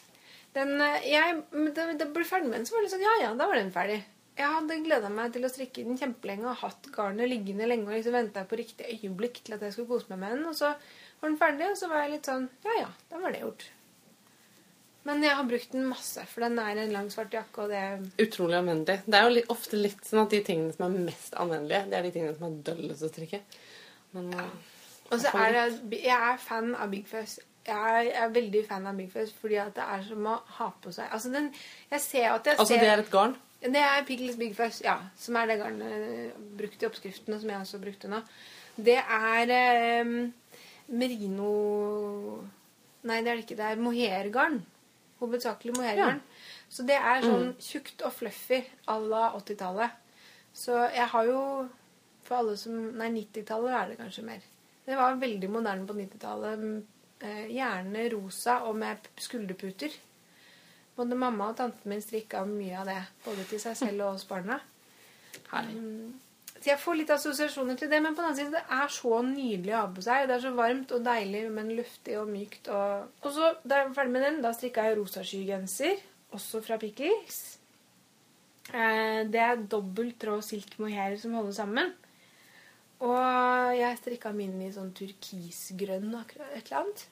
[0.54, 3.14] Den, eh, jeg, men da da ble ferdig med den, så var det sånn Ja,
[3.24, 4.00] ja, da var den ferdig.
[4.34, 7.94] Jeg hadde gleda meg til å strikke den kjempelenge og hatt garnet liggende lenge og
[7.94, 10.48] liksom venta på riktig øyeblikk til at jeg skulle kose meg med den.
[10.50, 10.72] Og så
[11.20, 13.66] var den ferdig, og så var jeg litt sånn Ja, ja, da var det gjort.
[15.04, 18.24] Men jeg har brukt den masse, for den er en lang, svart jakke, og det
[18.24, 19.04] Utrolig anvendelig.
[19.04, 21.98] Det er jo litt, ofte litt sånn at de tingene som er mest anvendelige, det
[21.98, 23.42] er de tingene som er døllest å strikke.
[24.16, 24.46] Men ja.
[25.12, 27.36] Og så er det Jeg er fan av Big Fuzz.
[27.64, 30.90] Jeg er, veldig fan av Big Fuzz fordi at det er som å ha på
[30.92, 31.46] seg Altså, den
[31.88, 33.36] Jeg ser at jeg Altså, det er et garn?
[33.64, 34.98] Det er Pickles Big Fuzz, ja.
[35.16, 38.20] Som er det garnet brukt i oppskriften, og som jeg også brukte nå.
[38.76, 40.12] Det er eh,
[40.92, 41.50] merino
[43.04, 43.56] Nei, det er det ikke.
[43.58, 44.62] Det er mohairgarn.
[45.20, 46.22] Hovedsakelig mohairgarn.
[46.72, 50.00] Så det er sånn tjukt og fluffy à la 80-tallet.
[50.56, 51.40] Så jeg har jo
[52.24, 54.44] For alle som Nei, 90-tallet er det kanskje mer.
[54.84, 56.64] Det var veldig moderne på 90-tallet.
[57.20, 59.92] Eh, gjerne rosa og med skulderputer.
[60.94, 63.00] Både mamma og tanten min strikka mye av det.
[63.24, 64.60] Både til seg selv og oss barna.
[65.50, 65.80] Herlig.
[66.54, 69.18] Så jeg får litt assosiasjoner til det, men på den annen side, det er så
[69.26, 70.28] nydelig å ha på seg.
[70.30, 72.70] Det er så varmt og deilig, men luftig og mykt.
[72.72, 76.00] Og, og så, da jeg var ferdig med den, da strikka jeg rosaskygenser,
[76.38, 77.42] også fra Pickles.
[78.70, 81.92] Eh, det er dobbelt tråd silk mohair som holder sammen.
[83.04, 87.04] Og jeg strikka min i sånn turkisgrønn et eller annet.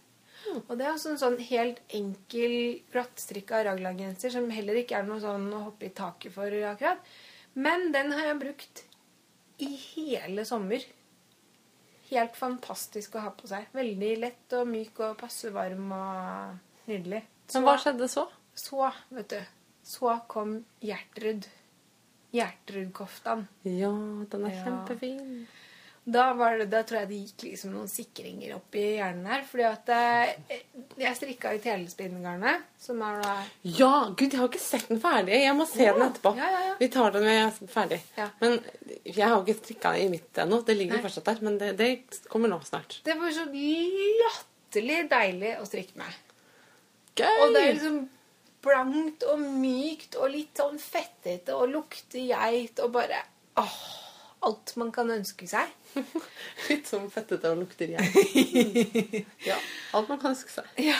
[0.68, 2.55] Og det er også en sånn helt enkel,
[2.92, 6.98] glattstrikka raglangenser som heller ikke er noe sånn å hoppe i taket for akkurat.
[7.55, 8.83] Men den har jeg brukt
[9.62, 10.85] i hele sommer.
[12.11, 13.66] Helt fantastisk å ha på seg.
[13.76, 17.22] Veldig lett og myk og passe varm og nydelig.
[17.55, 18.26] Men hva skjedde så?
[18.55, 19.40] Så, vet du,
[19.87, 21.46] så kom Gjertrud.
[22.33, 23.46] Gjertrud-koftan.
[23.68, 23.92] Ja,
[24.33, 24.64] den er Ja.
[24.64, 25.46] kjempefin.
[26.05, 29.45] Da, var det, da tror jeg det gikk liksom noen sikringer opp i hjernen her.
[29.47, 30.62] Fordi at jeg,
[30.99, 34.99] jeg strikka ut hele spinnegarnet, som er da Ja, gud, jeg har ikke sett den
[35.05, 35.37] ferdig.
[35.45, 35.93] Jeg må se Ja.
[35.95, 36.33] den etterpå.
[36.41, 36.75] Ja, ja.
[36.81, 38.01] Vi tar den når jeg er ferdig.
[38.43, 38.59] Men
[39.05, 40.59] jeg har ikke strikka i mitt ennå.
[40.67, 41.05] Det ligger Nei.
[41.07, 41.38] fortsatt der.
[41.47, 41.93] Men det, det
[42.29, 42.99] kommer nå snart.
[43.07, 46.19] Det var så latterlig deilig å strikke med.
[47.15, 47.31] Gøy!
[47.45, 48.03] Og det er liksom
[48.62, 53.19] blankt og mykt og litt sånn fettete og lukter geit og bare
[53.59, 53.79] åh,
[54.42, 55.70] Alt man kan ønske seg.
[56.70, 58.24] Litt sånn fettete og lukter jeg.
[59.50, 59.59] ja.
[59.94, 60.72] Alt man kan ønske seg.
[60.83, 60.98] Ja.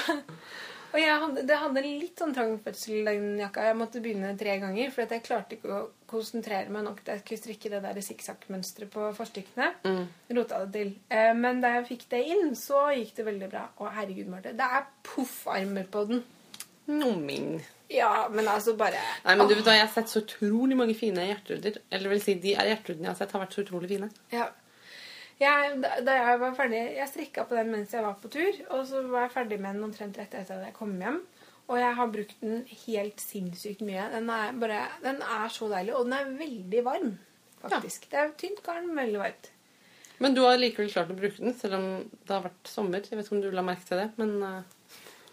[0.93, 3.63] Og jeg hadde, det hadde litt sånn trang fødsel, den jakka.
[3.71, 5.79] Jeg måtte begynne tre ganger, for jeg klarte ikke å
[6.11, 9.71] konsentrere meg nok til jeg skulle strikke det der sikksakk-mønsteret på forstykkene.
[9.89, 10.03] Mm.
[10.37, 10.93] Rota det til.
[11.09, 13.65] Eh, Men da jeg fikk det inn, så gikk det veldig bra.
[13.81, 14.53] Å, herregud, Marte.
[14.59, 16.21] Det er poffarmer på den.
[16.91, 17.61] Nomming.
[17.93, 20.97] Ja, men altså bare Nei, men du vet hva, Jeg har sett så utrolig mange
[20.99, 21.79] fine hjerteruder.
[21.93, 24.09] Eller vil si, de hjerterudene jeg har sett, har vært så utrolig fine.
[24.33, 24.49] Ja.
[25.43, 28.85] Jeg, da, jeg var ferdig Jeg strikka på den mens jeg var på tur, og
[28.87, 31.23] så var jeg ferdig med den omtrent rett etter at jeg kom hjem.
[31.71, 34.09] Og jeg har brukt den helt sinnssykt mye.
[34.13, 37.13] Den er, bare, den er så deilig, og den er veldig varm,
[37.63, 38.09] faktisk.
[38.11, 39.53] Det er tynt garn, veldig varmt.
[40.23, 43.03] Men du har likevel klart å bruke den, selv om det har vært sommer.
[43.03, 44.75] Jeg vet ikke om du la merke til det, men eh,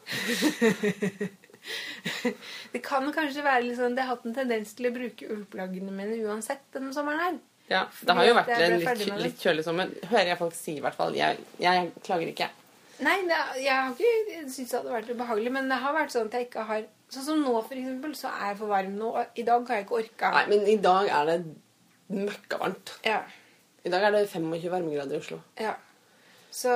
[2.74, 5.92] Det kan kanskje være litt sånn Det har hatt en tendens til å bruke ullplaggene
[5.94, 7.36] mine uansett denne sommeren her.
[7.70, 9.92] ja, det har jo vært en litt, litt kjølig sommer.
[10.10, 11.18] Hører jeg folk si, i hvert fall.
[11.18, 12.48] Jeg, jeg klager ikke.
[13.06, 16.32] Nei, det, jeg har ikke syntes det hadde vært ubehagelig, men det har vært sånn
[16.32, 19.08] at jeg ikke har Sånn som nå, for eksempel, så er jeg for varm nå.
[19.18, 20.30] Og i dag har jeg ikke orka.
[20.36, 21.38] Nei, men i dag er det
[22.14, 22.92] møkkavarmt.
[23.02, 23.24] Ja.
[23.82, 25.40] I dag er det 25 varmegrader i Oslo.
[25.58, 25.74] Ja.
[26.54, 26.70] Så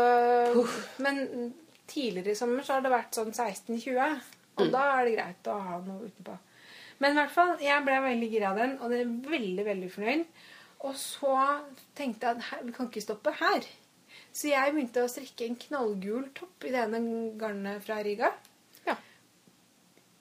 [0.97, 1.53] Men
[1.93, 4.31] tidligere i sommer så har det vært sånn 16-20.
[4.61, 6.35] Og da er det greit å ha noe utenpå.
[7.01, 9.89] Men i hvert fall, jeg ble veldig gira av den, og det er veldig, veldig
[9.91, 10.25] fornøyd.
[10.83, 11.37] Og så
[11.97, 13.65] tenkte jeg at her, vi kan ikke stoppe her.
[14.33, 17.01] Så jeg begynte å strikke en knallgul topp i det ene
[17.39, 18.29] garnet fra Riga.
[18.85, 18.95] Ja.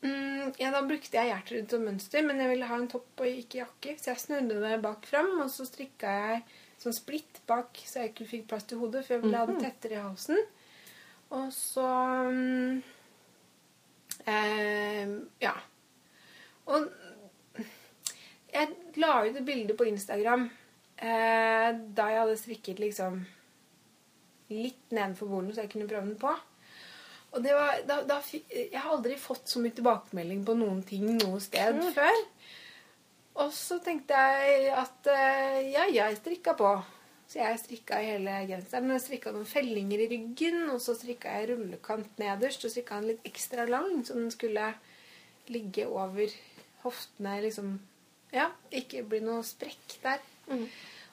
[0.02, 3.28] Mm, ja, Da brukte jeg hjerterud som mønster, men jeg ville ha en topp og
[3.28, 3.96] ikke jakke.
[4.00, 6.42] Så jeg snudde det bak fram, og så strikka jeg
[6.82, 9.60] sånn splitt bak, så jeg ikke fikk plass til hodet, for jeg ville ha det
[9.62, 10.40] tettere i halsen.
[11.32, 11.88] Og så
[12.28, 12.82] mm,
[14.28, 15.54] eh, Ja.
[16.72, 16.90] Og
[18.52, 18.68] jeg
[19.00, 20.44] la ut et bilde på Instagram
[21.00, 23.22] eh, da jeg hadde strikket liksom
[24.52, 26.32] litt nedenfor bordet, så jeg kunne prøve den på.
[27.32, 28.18] Og det var, da, da,
[28.52, 32.18] jeg har aldri fått så mye tilbakemelding på noen ting noe sted før.
[33.40, 36.74] Og så tenkte jeg at eh, ja, jeg strikka på.
[37.32, 38.90] Så jeg strikka hele genseren.
[38.92, 42.66] Jeg strikka noen fellinger i ryggen, og så strikka jeg rullekant nederst.
[42.68, 44.66] Og strikka den litt ekstra lang, så den skulle
[45.48, 46.28] ligge over
[46.84, 47.40] hoftene.
[47.40, 47.78] liksom,
[48.32, 50.20] Ja, ikke bli noe sprekk der.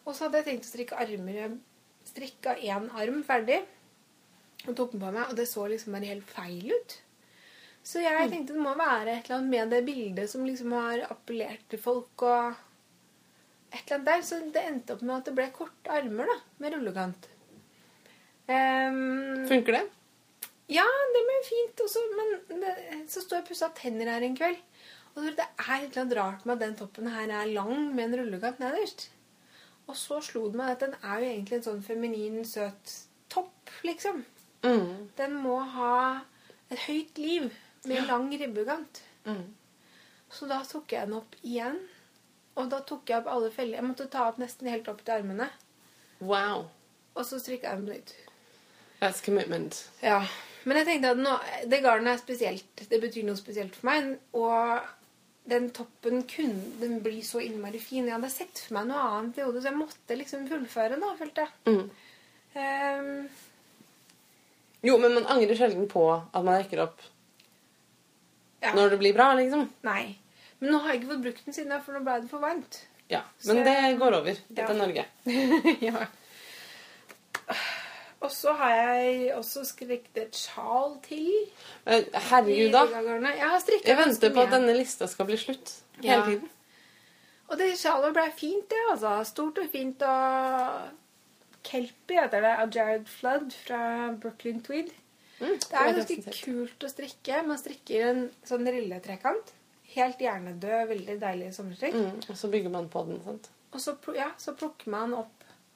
[0.06, 1.36] Og så hadde jeg tenkt å strikke armer.
[1.36, 1.58] Jeg
[2.12, 3.62] strikka én arm ferdig
[4.68, 7.02] og tok den på meg, og det så liksom bare helt feil ut.
[7.84, 11.06] Så jeg tenkte det må være et eller annet med det bildet som liksom har
[11.10, 12.22] appellert til folk.
[12.22, 12.56] og
[13.70, 16.38] et eller annet der, Så det endte opp med at det ble korte armer da,
[16.64, 17.30] med rullekant.
[18.50, 19.86] Um, Funker det?
[20.74, 21.84] ja, det ble fint.
[21.86, 22.74] Også, men det,
[23.12, 24.58] så sto jeg og pussa tenner her en kveld.
[25.16, 28.06] Og det er et eller annet rart med at den toppen her er lang med
[28.06, 29.10] en rullekant nederst.
[29.90, 32.94] Og så slo det meg at den er jo egentlig en sånn feminin, søt
[33.34, 34.22] topp, liksom.
[34.62, 35.10] Mm.
[35.18, 35.96] Den må ha
[36.70, 37.50] et høyt liv
[37.90, 39.02] med lang ribbekant.
[39.26, 39.48] Mm.
[40.30, 41.80] Så da tok jeg den opp igjen
[42.60, 43.80] Og da tok jeg opp alle feller.
[43.80, 45.48] Jeg måtte ta opp nesten helt opp til armene.
[46.20, 46.68] Wow.
[47.16, 48.16] Og så strikka jeg dem på nytt.
[49.00, 49.86] That's commitment.
[50.04, 50.22] Ja.
[50.68, 51.36] Men jeg tenkte at nå,
[51.72, 52.88] det garnet er spesielt.
[52.92, 54.12] Det betyr noe spesielt for meg.
[54.36, 54.84] Og
[55.50, 58.06] den toppen kunne den bli så innmari fin.
[58.06, 61.14] Jeg hadde sett for meg noe annet i hodet, så jeg måtte liksom fullføre, da,
[61.20, 61.54] følte jeg.
[61.72, 61.86] Mm.
[62.60, 63.30] Um,
[64.82, 67.02] Jo, men man angrer sjelden på at man rekker opp
[68.64, 68.72] ja.
[68.76, 69.66] når det blir bra, liksom.
[69.88, 70.14] Nei.
[70.60, 72.82] Men nå har jeg ikke fått brukt den siden, for nå ble det for varmt.
[73.10, 74.36] Ja, Men Så- det går over.
[74.50, 74.68] Dette Ja.
[74.70, 75.06] er Norge.
[75.82, 76.06] ja.
[78.20, 81.30] Og så har jeg også strikket et sjal til.
[81.88, 82.82] Eh, Herregud, da.
[82.86, 85.78] Jeg har Jeg venter på at denne lista skal bli slutt.
[86.02, 86.26] Hele Ja.
[86.26, 86.50] tiden.
[87.50, 88.82] Og det sjalet ble fint, det.
[88.92, 89.24] altså.
[89.26, 90.02] Stort og fint.
[90.02, 90.90] Og
[91.64, 94.92] Kelpie heter det, av Jared Flood fra Brooklyn Tweed.
[95.40, 97.46] Mm, Det er ganske kult å strikke.
[97.48, 99.54] Man strikker en sånn rilletrekant.
[99.96, 101.96] Helt hjernedød, veldig deilig sommerstrikk.
[101.96, 103.22] Mm, og så bygger man på den.
[103.26, 103.50] sant?
[103.74, 105.36] Og så, ja, så plukker man opp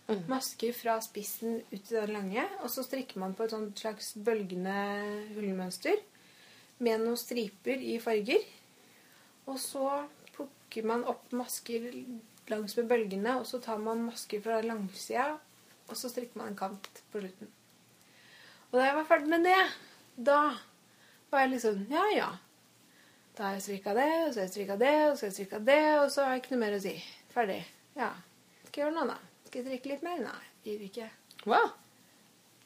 [0.09, 0.25] Mm.
[0.27, 4.09] masker fra spissen ut til den lange, og så strikker man på et sånt slags
[4.19, 4.73] bølgende
[5.33, 5.95] hullmønster
[6.83, 8.43] med noen striper i farger.
[9.47, 10.03] Og så
[10.35, 11.87] plukker man opp masker
[12.51, 15.37] langs med bølgene, og så tar man masker fra langsida,
[15.87, 17.47] og så strikker man en kant på slutten.
[18.73, 19.61] Og da jeg var ferdig med det,
[20.17, 20.41] da
[21.31, 22.27] var jeg liksom Ja, ja.
[23.33, 25.35] Da har jeg strikka det, og så har jeg strikka det, og så har jeg
[25.37, 26.91] strikka det, og så har jeg ikke noe mer å si.
[27.33, 27.61] Ferdig.
[27.97, 28.09] Ja.
[28.67, 29.15] Skal jeg gjøre noe, da?
[29.47, 30.19] Skal jeg strikke litt mer?
[30.21, 31.07] Nei, gidder ikke.
[31.49, 31.71] Wow.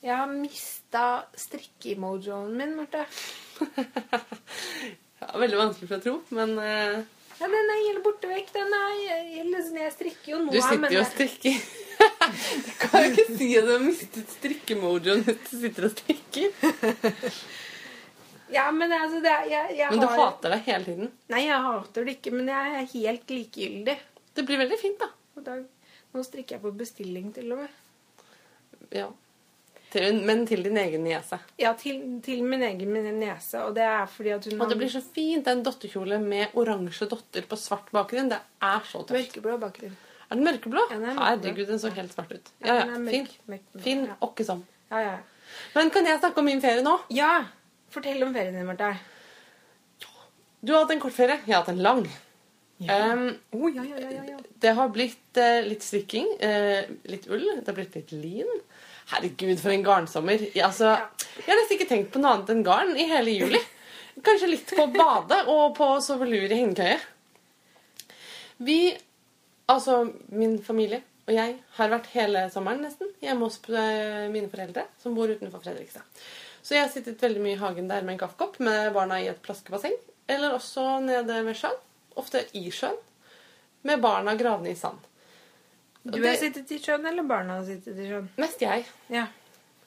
[0.04, 1.04] Jeg har mista
[1.48, 3.08] strikke-emojoen min, Marte.
[5.18, 7.00] Ja, veldig vanskelig for å tro, men uh...
[7.38, 8.52] Ja, den er helt borte vekk.
[8.54, 10.52] Den er, jeg, jeg strikker jo nå.
[10.54, 11.58] du sitter jo og strikker.
[12.68, 16.52] Du kan jo ikke si at du har mistet strikkemojoen hvis du sitter og strikker.
[18.54, 21.12] Ja, men altså, det, jeg, jeg Men du har hater det hele tiden.
[21.34, 23.98] Nei, jeg hater det ikke, men jeg er helt likegyldig.
[24.38, 25.10] Det blir veldig fint, da.
[25.44, 25.56] Da,
[26.14, 27.70] nå strikker jeg på bestilling, til og med.
[28.96, 29.08] Ja.
[29.92, 31.38] Til, men til din egen niese.
[31.60, 33.62] Ja, til, til min egen niese.
[33.64, 35.46] og det er fordi at hun Og det blir så fint.
[35.46, 38.30] Det er en dottekjole med oransje dotter på svart bakgrunn.
[38.34, 39.16] Det er så tøft.
[39.16, 39.96] mørkeblå bakgrunn.
[40.28, 40.82] Er den mørkeblå?
[40.92, 41.28] Ja, den er mørkeblå.
[41.30, 42.52] Herregud, den så helt svart ut.
[42.66, 43.28] Ja, Ja, Fin.
[43.80, 44.16] Fin Ja.
[44.28, 44.66] åkke som.
[44.92, 45.18] Ja, ja.
[45.74, 46.98] Men kan jeg snakke om min ferie nå?
[47.10, 47.46] Ja!
[47.94, 48.94] Fortell om ferien din, Marte.
[50.60, 51.40] Du har hatt en kort ferie.
[51.46, 52.08] Jeg har hatt en lang.
[52.78, 54.38] Um, Oh, ja, ja, ja, ja, ja.
[54.62, 58.52] det har blitt uh, litt strikking, uh, litt ull, det har blitt litt lin.
[59.14, 60.44] Herregud, for en garnsommer.
[60.52, 60.94] Jeg, altså,
[61.40, 63.62] jeg har nesten ikke tenkt på noe annet enn garn i hele juli.
[64.26, 66.98] Kanskje litt på bade og på å sove lur i hengekøye.
[68.68, 68.80] Vi,
[69.70, 70.02] altså
[70.34, 75.16] min familie og jeg, har vært hele sommeren nesten hjemme hos eh, mine foreldre, som
[75.16, 76.06] bor utenfor Fredrikstad.
[76.68, 79.30] Så jeg har sittet veldig mye i hagen der med en kaffekopp med barna i
[79.32, 79.94] et plaskebasseng.
[80.28, 81.78] Eller også nede ved sjøen.
[82.20, 82.98] Ofte i sjøen.
[83.88, 85.00] Med barna gravende i sand.
[86.04, 88.28] Du har sittet i sjøen, eller barna har sittet i sjøen?
[88.36, 89.28] Mest jeg, Ja.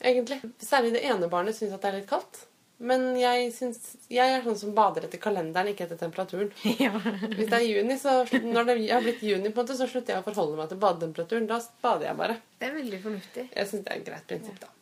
[0.00, 0.40] egentlig.
[0.64, 2.46] Særlig det ene barnet syns at det er litt kaldt.
[2.80, 6.48] Men jeg, synes, jeg er sånn som bader etter kalenderen, ikke etter temperaturen.
[6.80, 6.94] ja.
[6.96, 10.14] Hvis det er juni, så når det har blitt juni, på en måte, så slutter
[10.16, 11.48] jeg å forholde meg til badetemperaturen.
[11.50, 12.40] Da bader jeg bare.
[12.56, 13.50] Det er veldig fornuftig.
[13.52, 14.72] Jeg syns det er et greit prinsipp, da.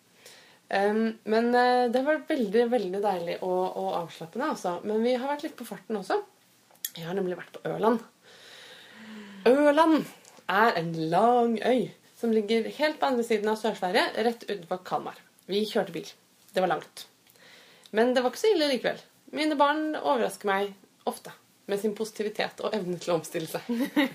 [0.69, 4.51] Um, men uh, det vært veldig veldig deilig og, og avslappende.
[4.53, 4.77] Altså.
[4.85, 6.21] Men vi har vært litt på farten også.
[6.97, 8.03] Jeg har nemlig vært på Ørland.
[9.49, 10.03] Ørland
[10.51, 15.21] er en lang øy som ligger helt på andre siden av Sør-Sverige, rett utenfor Kalmar.
[15.47, 16.09] Vi kjørte bil.
[16.51, 17.07] Det var langt.
[17.95, 18.99] Men det var ikke så ille likevel.
[19.37, 20.73] Mine barn overrasker meg
[21.09, 21.33] ofte
[21.69, 23.69] med sin positivitet og evne til å omstille seg.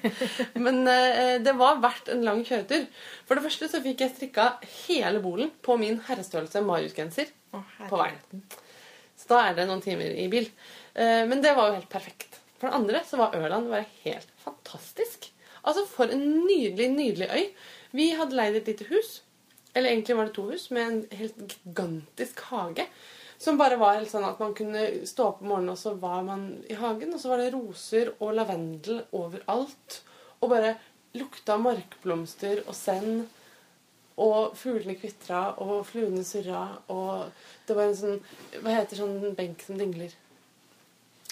[0.66, 2.88] Men eh, det var verdt en lang kjøretur.
[3.28, 4.48] For det første så fikk jeg strikka
[4.88, 8.46] hele bolen på min herrestørrelse Marius-genser på veien.
[9.20, 10.50] Så da er det noen timer i bil.
[10.98, 12.40] Eh, men det var jo helt perfekt.
[12.58, 15.30] For det andre så var Ørland bare helt fantastisk.
[15.64, 17.46] Altså, for en nydelig, nydelig øy.
[17.94, 19.22] Vi hadde leid et lite hus.
[19.74, 22.86] Eller egentlig var det to hus med en helt gigantisk hage.
[23.44, 26.22] Som bare var helt sånn at man kunne stå opp om morgenen, og så var
[26.24, 27.12] man i hagen.
[27.12, 29.98] Og så var det roser og lavendel overalt.
[30.40, 30.78] Og bare
[31.20, 33.26] lukta markblomster og send.
[34.24, 37.32] Og fuglene kvitra, og fluene surra, og
[37.66, 38.20] det var en sånn
[38.62, 40.12] Hva heter sånn benk som dingler?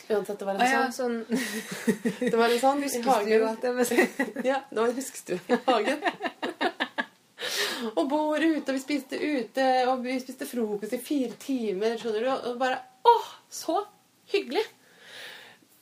[0.10, 1.20] Uansett, det var en Å ja, sånn.
[1.30, 3.86] sånn Det var en sånn i Huskestue, hagen.
[3.86, 4.08] si.
[4.50, 6.02] Ja, det var en huskestue i hagen.
[7.90, 12.28] Og bor ute, og vi spiste ute, og vi spiste frokost i fire timer, skjønner
[12.28, 12.32] du.
[12.52, 13.82] Og bare Åh, så
[14.34, 14.64] hyggelig!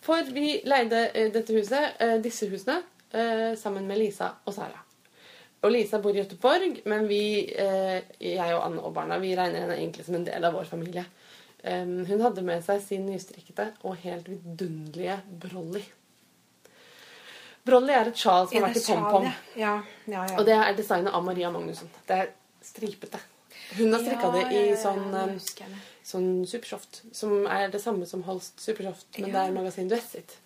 [0.03, 2.79] For vi leide eh, dette huset, eh, disse husene,
[3.11, 4.79] eh, sammen med Lisa og Sara.
[5.59, 7.21] Og Lisa bor i Göteborg, men vi,
[7.51, 11.03] jeg og Anne og barna, vi regner henne egentlig som en del av vår familie.
[11.67, 15.83] Hun hadde med seg sin nystrikkete og helt vidunderlige Brolly.
[17.65, 19.25] Brolly er et sjal som har vært i pom-pom.
[19.25, 19.33] ja.
[19.59, 19.73] Ja,
[20.07, 20.37] ja, ja.
[20.39, 21.89] Og det er designet av Maria Magnussen.
[22.07, 22.29] Det er
[22.65, 23.19] stripete.
[23.77, 25.65] Hun har strikka det i Ja, ja, ja, sånn, det.
[26.09, 30.37] sånn Supersoft, som er det samme som Holst Supersoft, men det er magasin Duess sitt.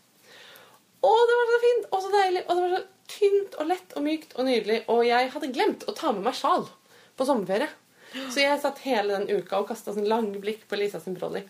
[1.04, 1.88] Å, det var så fint!
[1.92, 2.44] Og så deilig!
[2.48, 2.84] Og det var så
[3.14, 4.82] tynt og lett og mykt og nydelig.
[4.92, 6.68] Og jeg hadde glemt å ta med meg sjal
[7.20, 7.68] på sommerferie.
[8.32, 11.42] Så jeg satt hele den uka og kasta sånn lange blikk på Lisa sin Brolly.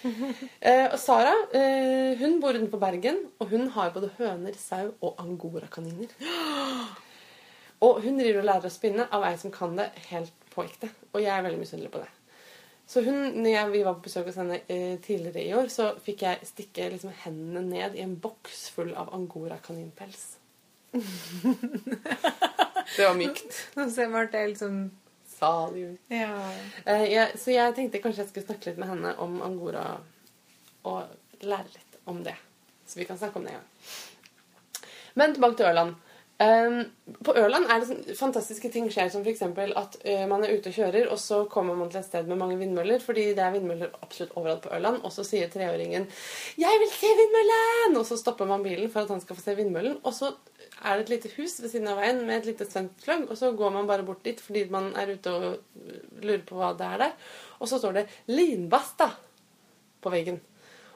[0.60, 5.20] Eh, og Sara eh, hun bor utenfor Bergen, og hun har både høner, sau og
[5.22, 6.12] angorakaniner.
[7.80, 10.90] Og hun driver og lærer å spinne av ei som kan det helt på ekte.
[11.14, 12.10] Og jeg er veldig misunnelig på det.
[12.90, 15.94] Så hun, når jeg, vi var på besøk hos henne eh, tidligere i år, så
[16.04, 20.26] fikk jeg stikke liksom, hendene ned i en boks full av angorakaninpels.
[22.96, 23.60] det var mykt.
[23.78, 24.90] Nå ser Marte helt sånn
[25.40, 26.04] Salig ut.
[26.12, 26.34] Ja.
[26.84, 29.86] Uh, jeg, så jeg tenkte kanskje jeg skulle snakke litt med henne om angora
[30.88, 32.36] og lære litt om det.
[32.86, 34.86] Så vi kan snakke om det en gang.
[35.18, 35.98] Men tilbake til Ørland.
[36.40, 36.78] Um,
[37.20, 39.42] på Ørland er det sånn, fantastiske ting skjer, som f.eks.
[39.76, 42.40] at uh, man er ute og kjører, og så kommer man til et sted med
[42.40, 46.08] mange vindmøller, fordi det er vindmøller absolutt overalt på Ørland, og så sier treåringen
[46.56, 49.56] 'Jeg vil se vindmøllen!' Og så stopper man bilen for at han skal få se
[49.58, 50.32] vindmøllen, og så
[50.80, 53.52] er det et lite hus ved siden av veien med et lite svensklogg, og så
[53.56, 57.02] går man bare bort dit fordi man er ute og lurer på hva det er
[57.04, 57.18] der,
[57.60, 59.10] og så står det 'Linbasta'
[60.00, 60.40] på veggen.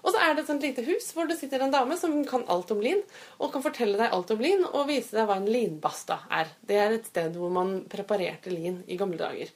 [0.05, 2.45] Og så er det et sånt lite hus hvor det sitter en dame som kan
[2.53, 3.01] alt om lin,
[3.41, 6.51] og kan fortelle deg alt om lin og vise deg hva en linbasta er.
[6.61, 9.49] Det er et sted hvor man preparerte lin i gamle dager.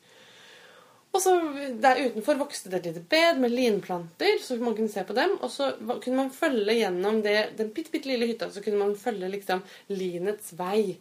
[1.17, 1.33] Og så
[1.81, 5.39] Der utenfor vokste det et lite bed med linplanter, så man kunne se på dem.
[5.41, 8.97] Og så kunne man følge gjennom det, den bitte, bitte lille hytta så kunne man
[8.99, 10.99] følge liksom linets vei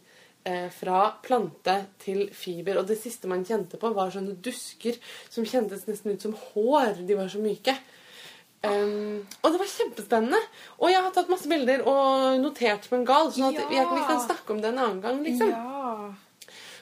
[0.48, 2.80] eh, fra plante til fiber.
[2.80, 4.96] Og det siste man kjente på, var sånne dusker
[5.28, 7.04] som kjentes nesten ut som hår.
[7.06, 7.76] De var så myke.
[8.58, 10.38] Um, og det var kjempespennende.
[10.80, 13.68] Og jeg har tatt masse bilder og notert på en gal, sånn at Ja.
[13.76, 15.20] jeg, vi kan snakke om det en annen gang.
[15.22, 15.52] liksom.
[15.52, 16.14] ja.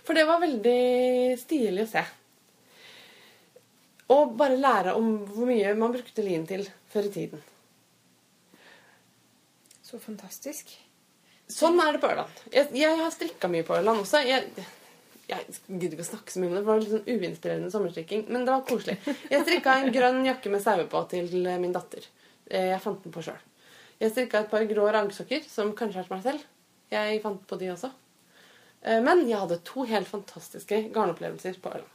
[0.06, 2.04] For det var veldig stilig å se.
[4.14, 7.40] Og bare lære om hvor mye man brukte lin til før i tiden.
[9.86, 10.70] Så fantastisk.
[11.50, 12.40] Sånn er det på Ørland.
[12.54, 14.20] Jeg, jeg har strikka mye på Ørland også.
[14.26, 14.48] Jeg,
[15.30, 17.70] jeg gidder ikke å snakke så mye om det, for det var litt sånn uinspirerende
[17.74, 18.24] sommerstrikking.
[18.34, 18.96] Men det var koselig.
[19.30, 21.30] Jeg strikka en grønn jakke med sauer på til
[21.62, 22.07] min datter.
[22.50, 23.42] Eh, Jeg fant den på sjøl.
[24.02, 26.46] Jeg strikka et par grå rangsokker, som kanskje er til meg selv.
[26.92, 27.92] Jeg fant på de også.
[28.82, 31.92] Eh, Men jeg hadde to helt fantastiske garnopplevelser på Ørland.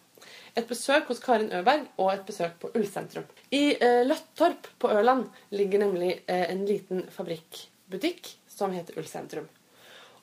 [0.56, 3.24] Et besøk hos Karin Øberg og et besøk på Ullsentrum.
[3.56, 9.48] I eh, Løttorp på Ørland ligger nemlig eh, en liten fabrikkbutikk som heter Ullsentrum.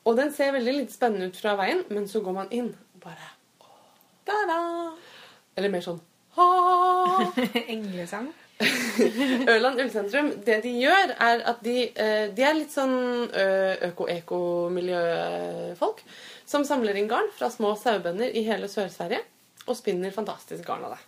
[0.05, 3.01] Og den ser veldig litt spennende ut fra veien, men så går man inn og
[3.07, 3.27] bare
[3.65, 3.77] åh,
[4.29, 4.59] da-da!
[5.57, 6.01] Eller mer sånn!
[7.75, 8.29] Englesang.
[9.53, 12.97] Ørland Ullsentrum, det de gjør, er at de, eh, de er litt sånn
[13.89, 15.99] øko-eko-miljøfolk
[16.49, 19.23] som samler inn garn fra små sauebønder i hele Sør-Sverige
[19.69, 21.03] og spinner fantastisk garn av det.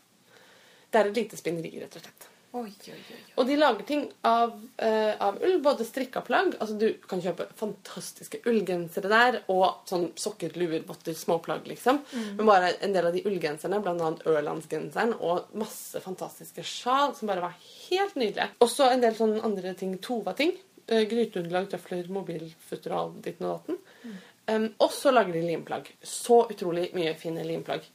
[0.91, 2.31] Det er et lite spinneri, rett og slett.
[2.51, 3.19] Oi, oi, oi.
[3.39, 7.45] Og de lager ting av, uh, av ull, både strikka plagg Altså du kan kjøpe
[7.55, 12.01] fantastiske ullgensere der, og sånn sokker, luer, votter, småplagg, liksom.
[12.41, 14.11] Men bare en del av de ullgenserne, bl.a.
[14.33, 18.51] Ørlandsgenseren, og masse fantastiske sjal som bare var helt nydelige.
[18.67, 20.57] Også en del sånne andre ting, Tova-ting.
[20.91, 24.19] Uh, Gryteunderlag, tøfler, mobilfutteral, ditten og datten.
[24.51, 25.95] Um, og så lager de limplagg.
[26.03, 27.87] Så utrolig mye fine limplagg.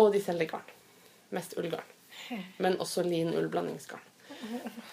[0.00, 0.74] Og de selger garn.
[1.34, 1.92] Mest ullgarn.
[2.62, 4.02] Men også lin ull blandingsgarn.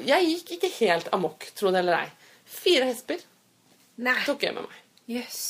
[0.06, 2.12] Jeg gikk ikke helt amok, tro det eller ei.
[2.52, 3.20] Fire hesper
[4.02, 4.16] Nei.
[4.26, 4.78] tok jeg med meg.
[5.12, 5.41] Yes.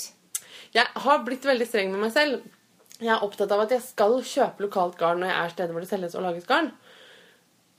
[0.74, 2.45] Jeg har blitt veldig streng med meg selv.
[3.02, 5.84] Jeg er opptatt av at jeg skal kjøpe lokalt garn når jeg er steder hvor
[5.84, 6.72] det selges og lages garn.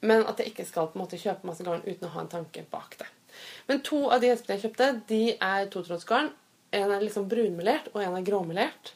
[0.03, 2.33] Men at jeg ikke skal på en måte kjøpe masse garn uten å ha en
[2.33, 3.09] tanke bak det.
[3.69, 6.33] Men to av de hespene jeg kjøpte, de er totrådsgarn.
[6.75, 8.95] En er liksom brunmelert, og en er gråmelert.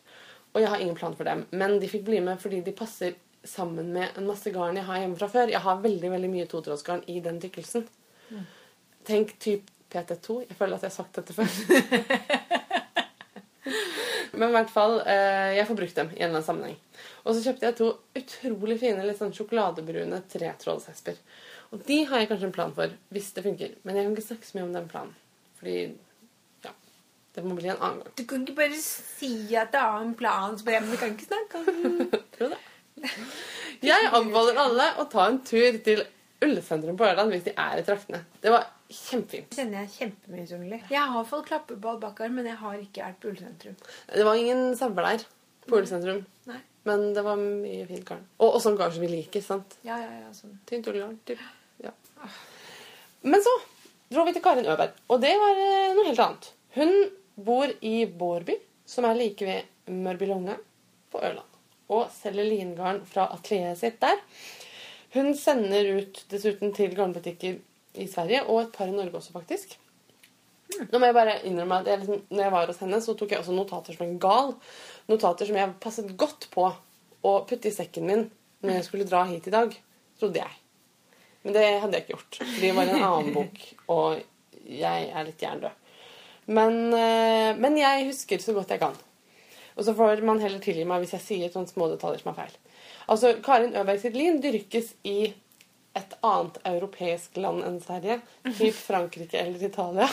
[0.57, 1.45] Og jeg har ingen plan for dem.
[1.53, 5.03] Men de fikk bli med fordi de passer sammen med en masse garn jeg har
[5.03, 5.53] hjemme fra før.
[5.53, 7.85] Jeg har veldig veldig mye totrådsgarn i den tykkelsen.
[9.07, 10.41] Tenk typ PT2.
[10.49, 11.51] Jeg føler at jeg har sagt dette før.
[14.37, 16.81] Men i hvert fall, eh, jeg får brukt dem i en eller annen sammenheng.
[17.25, 17.87] Og så kjøpte jeg to
[18.19, 21.21] utrolig fine, litt sånn sjokoladebrune tretrådshesper.
[21.75, 23.79] Og de har jeg kanskje en plan for, hvis det funker.
[23.83, 25.15] Men jeg kan ikke snakke så mye om den planen.
[25.61, 25.77] Fordi,
[27.37, 28.15] det må bli en annen gang.
[28.17, 31.13] Du kan ikke bare si at det er en plan, så bare, men du kan
[31.13, 31.99] ikke snakke om
[32.37, 32.61] Tror det?
[33.85, 36.01] Jeg anbefaler alle å ta en tur til
[36.47, 38.23] Ullesentrum på Ørland hvis de er i traktene.
[38.41, 39.51] Det var kjempefint.
[39.53, 40.81] Det kjenner jeg kjempemisunnelig.
[40.93, 43.77] Jeg har fått klappeball bakkar, men jeg har ikke vært på Ullesentrum.
[44.13, 45.29] Det var ingen sauer der
[45.69, 46.25] på Ullesentrum.
[46.49, 46.63] Nei.
[46.87, 48.27] Men det var mye fint garn.
[48.39, 49.43] Og, og sånn garn som vi liker.
[49.43, 49.77] sant?
[49.87, 50.55] Ja, ja, ja, sånn.
[50.71, 51.17] Tynt ullgarn.
[51.27, 51.41] Typ.
[51.83, 51.91] Ja.
[53.27, 53.55] Men så
[54.13, 56.53] dro vi til Karin Øberg, og det var eh, noe helt annet.
[56.77, 56.93] Hun
[57.37, 58.57] bor i Bårby,
[58.89, 60.57] som er like ved Mörbylånga
[61.13, 61.59] på Ørland.
[61.93, 64.19] Og selger lingarn fra atelieret sitt der.
[65.15, 67.59] Hun sender ut dessuten til garnbutikker
[67.97, 69.77] i Sverige, og et par i Norge også, faktisk.
[70.91, 73.33] Nå må jeg bare innrømme at jeg, liksom, når jeg var hos henne, så tok
[73.33, 74.53] jeg også notater som en gal.
[75.09, 76.67] Notater som jeg passet godt på
[77.27, 78.27] å putte i sekken min
[78.65, 79.73] når jeg skulle dra hit i dag,
[80.19, 80.61] trodde jeg.
[81.45, 82.39] Men det hadde jeg ikke gjort.
[82.41, 83.61] For det var en annen bok,
[83.95, 84.23] og
[84.67, 85.86] jeg er litt jerndød.
[86.47, 88.95] Men, eh, men jeg husker så godt jeg kan.
[89.77, 92.39] Og så får man heller tilgi meg hvis jeg sier sånne små detaljer som er
[92.45, 92.55] feil.
[93.13, 95.35] Altså, Karin Øberg sitt lin dyrkes i
[95.97, 100.09] et annet europeisk land enn Sverige, typ Frankrike eller Italia.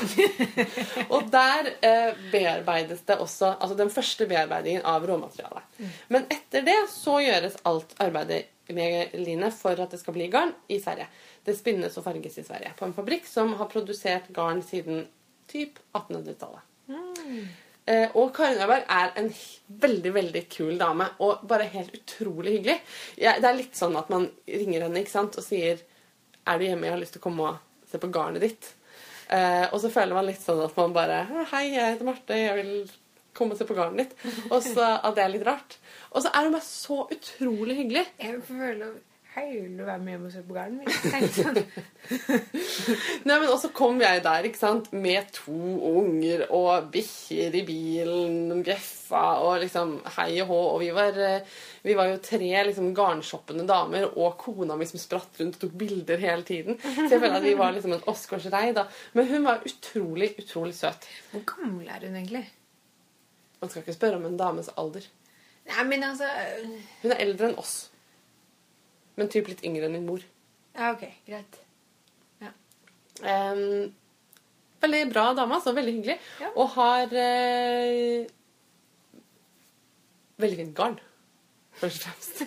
[1.14, 5.82] og der eh, bearbeides det også altså den første bearbeidingen av råmaterialet.
[6.14, 10.54] Men etter det så gjøres alt arbeidet med linet for at det skal bli garn
[10.72, 11.10] i Sverige.
[11.44, 15.04] Det spinnes og farges i Sverige på en fabrikk som har produsert garn siden
[15.50, 16.70] typ 1800-tallet.
[17.86, 19.30] Eh, og Karin Øyberg er en
[19.68, 22.78] veldig veldig kul dame, og bare helt utrolig hyggelig.
[23.20, 25.84] Jeg, det er litt sånn at man ringer henne ikke sant, og sier
[26.44, 28.74] Er du hjemme, jeg har lyst til å komme og se på garnet ditt.
[29.32, 31.22] Eh, og så føler man litt sånn at man bare
[31.54, 32.74] Hei, jeg heter Marte, jeg vil
[33.34, 34.26] komme og se på garnet ditt.
[34.50, 35.78] Og så at det er litt rart.
[36.12, 38.04] Og så er hun bare så utrolig hyggelig.
[38.20, 39.00] Jeg føler
[39.34, 41.30] Hei, vil du være med hjem og se på garden min?
[41.34, 41.56] Sånn.
[43.26, 45.56] Nei, men også kom jeg der, ikke sant, med to
[45.90, 50.60] unger og bikkjer i bilen, bjeffa og liksom hei og hå.
[50.76, 55.02] Og vi var, eh, vi var jo tre liksom garnshoppende damer og kona mi som
[55.02, 56.78] spratt rundt og tok bilder hele tiden.
[56.84, 58.86] Så jeg føler at vi var liksom en da.
[59.18, 61.10] Men hun var utrolig, utrolig søt.
[61.32, 62.44] Hvor gammel er hun egentlig?
[63.64, 65.10] Man skal ikke spørre om en dames alder.
[65.72, 66.70] Nei, men altså øh,
[67.02, 67.90] Hun er eldre enn oss.
[69.20, 70.24] Men typ litt yngre enn min mor.
[70.74, 71.60] Ja, ok, greit.
[73.22, 73.94] Em,
[74.82, 75.74] veldig bra dame, altså.
[75.78, 76.16] Veldig hyggelig.
[76.42, 76.50] Ja.
[76.58, 78.26] Og har eh,
[80.42, 80.98] veldig fint garn,
[81.80, 82.42] først og fremst.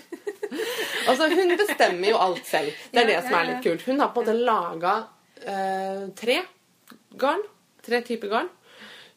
[1.09, 2.75] altså, hun bestemmer jo alt selv.
[2.91, 3.55] Det er Ja, det som ja, er ja.
[3.55, 3.87] litt kult.
[3.87, 4.97] Hun har på en måte laga
[5.47, 6.41] eh, tre
[7.23, 7.47] garn.
[7.87, 8.49] Tre typer garn.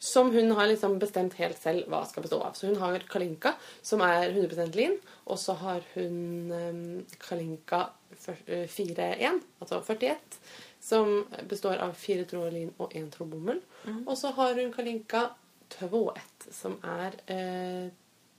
[0.00, 2.54] Som hun har liksom bestemt helt selv hva skal bestå av.
[2.56, 3.52] Så hun har kalinka,
[3.84, 4.94] som er 100 lin.
[5.28, 7.82] Og så har hun um, kalinka
[8.16, 10.38] fyr- eh, 4-1, altså 41,
[10.80, 13.60] som består av fire tråder lin og én tråd bomull.
[14.06, 15.26] Og så har hun kalinka
[15.76, 17.90] 2-1, som er eh,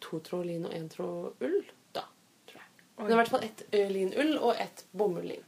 [0.02, 1.62] to tråd lin og én tråd ull,
[1.94, 2.08] da,
[2.50, 2.72] tror jeg.
[2.98, 5.46] Det er i hvert fall ett ø, linull og ett bomull-lin.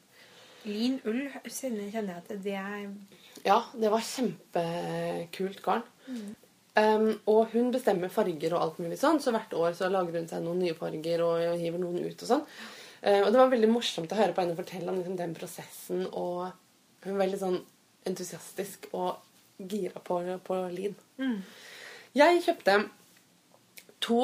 [0.69, 2.85] Lin ull kjenner jeg at det er
[3.43, 5.83] Ja, det var kjempekult garn.
[6.73, 10.29] Um, og hun bestemmer farger og alt mulig sånn, så hvert år så lager hun
[10.29, 12.41] seg noen nye farger og hiver noen ut og sånn.
[13.03, 16.07] Uh, og det var veldig morsomt å høre på henne fortelle om liksom, den prosessen,
[16.09, 16.47] og
[17.05, 17.59] hun var veldig sånn
[18.09, 19.21] entusiastisk og
[19.69, 20.95] gira på, på lin.
[22.17, 22.77] Jeg kjøpte
[24.03, 24.19] to,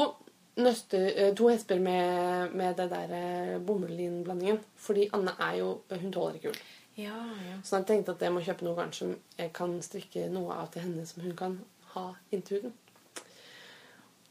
[0.59, 6.11] nøster, eh, to hesper med, med det der eh, bomull-lin-blandingen, fordi Anne er jo Hun
[6.11, 6.59] tåler ikke ull.
[6.99, 7.57] Ja, ja.
[7.63, 10.71] Så jeg tenkte at jeg må kjøpe noe garn som jeg kan strikke noe av
[10.73, 11.57] til henne som hun kan
[11.93, 12.75] ha inntil huden.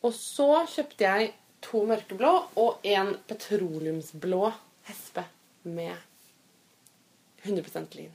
[0.06, 1.32] Og så kjøpte jeg
[1.64, 4.42] to mørkeblå og en petroleumsblå
[4.90, 5.24] hespe
[5.66, 5.96] med
[7.46, 8.12] 100% lin.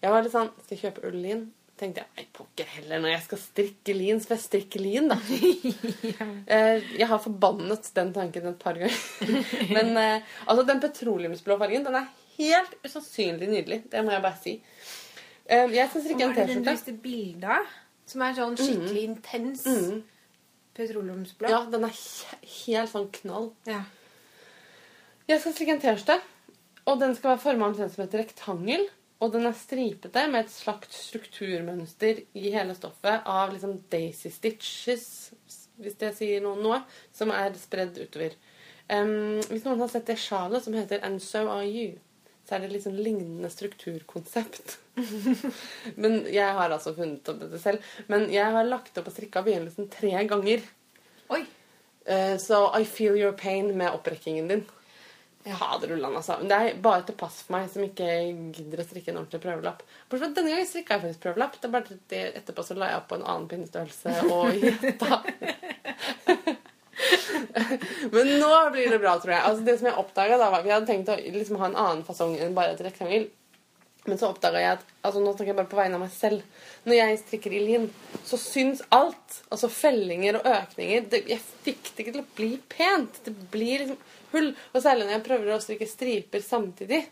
[0.00, 1.46] Jeg var litt sånn Skal jeg kjøpe ull-lin?
[1.76, 3.00] tenkte jeg nei, pokker heller.
[3.04, 5.18] Når jeg skal strikke lin, så får jeg strikke lin, da.
[6.56, 8.96] Eh, Jeg har forbannet den tanken et par ganger.
[9.76, 12.06] Men eh, altså, den petroleumsblå fargen, den er
[12.38, 13.80] helt usannsynlig nydelig.
[13.90, 14.62] Det må jeg bare si.
[15.48, 16.76] Eh, Jeg skal strikke en Var det den du T-skjorte.
[16.76, 17.66] viste bilde av?
[18.06, 20.02] Som er sånn skikkelig intens Mm.
[20.74, 21.48] petroleumsblå?
[21.50, 23.52] Ja, den er he- helt sånn knall.
[23.66, 23.82] Ja.
[25.28, 26.20] Jeg skal strikke en T-skjorte,
[26.86, 28.88] og den skal være formet omtrent som et rektangel.
[29.18, 35.06] Og den er stripete med et slags strukturmønster i hele stoffet av liksom daisy stitches,
[35.80, 36.82] hvis det sier noe, noe,
[37.12, 38.34] som er spredd utover.
[38.90, 41.98] Um, hvis noen har sett det sjalet som heter And So Are You,
[42.46, 44.76] så er det sånn lignende strukturkonsept.
[46.02, 47.84] Men jeg har altså funnet opp dette selv.
[48.12, 50.62] Men jeg har lagt opp og strikka begynnelsen tre ganger.
[51.34, 51.42] Oi!
[52.06, 54.66] Uh, Så I feel your pain med opprekkingen din.
[55.46, 56.36] Fader ullan, altså.
[56.40, 58.06] Men Det er bare til pass for meg som ikke
[58.56, 59.82] gidder å strikke en ordentlig prøvelapp.
[60.10, 61.58] Bortsett fra denne gangen strikka jeg faktisk prøvelapp.
[61.60, 65.20] Det er bare det etterpå så la jeg opp på en annen pinnestørrelse og gjetta.
[68.14, 69.42] Men nå blir det bra, tror jeg.
[69.48, 72.06] Altså det som jeg oppdaget da, var Vi hadde tenkt å liksom ha en annen
[72.06, 73.28] fasong enn bare et rektangel.
[74.06, 76.44] Men så oppdaga jeg at altså nå snakker jeg bare på vegne av meg selv.
[76.86, 77.88] Når jeg strikker i lin,
[78.26, 79.40] så syns alt.
[79.50, 81.08] Altså fellinger og økninger.
[81.10, 83.18] Det, jeg fikk det ikke til å bli pent.
[83.26, 83.98] Det blir liksom
[84.36, 84.52] hull.
[84.72, 87.02] Og særlig når jeg prøver å strikke striper samtidig.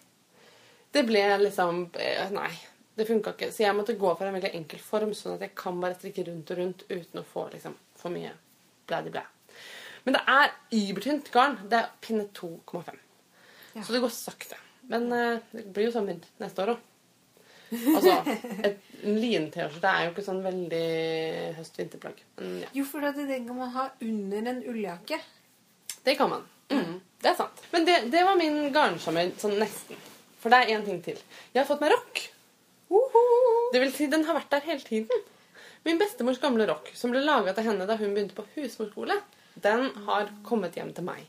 [0.94, 2.52] Det ble liksom eh, Nei.
[2.94, 3.50] Det funka ikke.
[3.50, 6.28] Så jeg måtte gå for en veldig enkel form, sånn at jeg kan bare strikke
[6.28, 8.30] rundt og rundt uten å få liksom, for mye
[8.86, 9.24] blædi-blæ.
[10.04, 11.58] Men det er übertynt garn.
[11.70, 12.98] Det er pinne 2,5.
[13.74, 13.82] Ja.
[13.82, 14.58] Så det går sakte.
[14.90, 16.82] Men eh, det blir jo sånn vinter neste år òg.
[17.74, 18.12] Altså,
[18.68, 20.82] et, en lin-T-skjorte er jo ikke sånn veldig
[21.56, 22.20] høst-vinterplagg.
[22.62, 25.18] Ja, Jo, for den kan man ha under en ulljakke.
[26.04, 26.44] det kan man.
[26.70, 27.64] Mm, det er sant.
[27.72, 29.98] Men det, det var min garnsommer, sånn nesten.
[30.42, 31.18] For det er én ting til.
[31.54, 32.20] Jeg har fått meg rock.
[33.72, 35.24] Det vil si, den har vært der hele tiden.
[35.84, 39.16] Min bestemors gamle rock, som ble laga til henne da hun begynte på husmorskole,
[39.62, 41.26] den har kommet hjem til meg.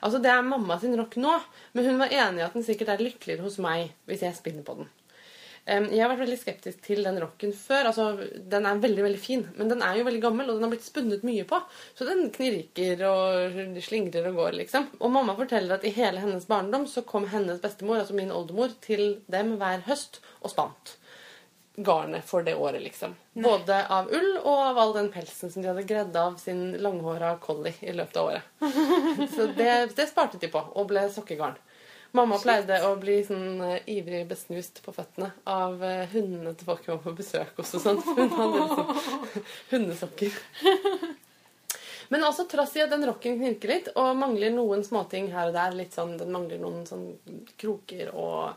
[0.00, 1.34] Altså, Det er mamma sin rock nå,
[1.74, 4.64] men hun var enig i at den sikkert er lykkeligere hos meg hvis jeg spinner
[4.64, 4.88] på den.
[5.70, 7.90] Jeg har vært veldig skeptisk til den rocken før.
[7.90, 10.72] altså Den er veldig veldig fin, men den er jo veldig gammel, og den har
[10.72, 11.60] blitt spunnet mye på.
[11.94, 14.88] Så den knirker og slingrer og går, liksom.
[14.98, 18.72] Og mamma forteller at i hele hennes barndom så kom hennes bestemor, altså min oldemor,
[18.82, 20.96] til dem hver høst og spant
[21.76, 23.14] garnet for det året, liksom.
[23.32, 27.36] Både av ull og av all den pelsen som de hadde gredd av sin langhåra
[27.38, 28.42] collie i løpet av året.
[29.34, 31.58] Så det, det sparte de på, og ble sokkegarn.
[32.12, 36.88] Mamma pleide å bli sånn eh, ivrig besnust på føttene av eh, hundene til folk
[36.88, 38.08] hun var på besøk hos og sånt.
[38.16, 39.20] Hun hadde liksom
[39.70, 40.40] hundesokker.
[42.10, 45.54] Men altså, trass i at den rocken knirker litt og mangler noen småting her og
[45.54, 47.06] der, litt sånn, den mangler noen sånn
[47.62, 48.56] kroker og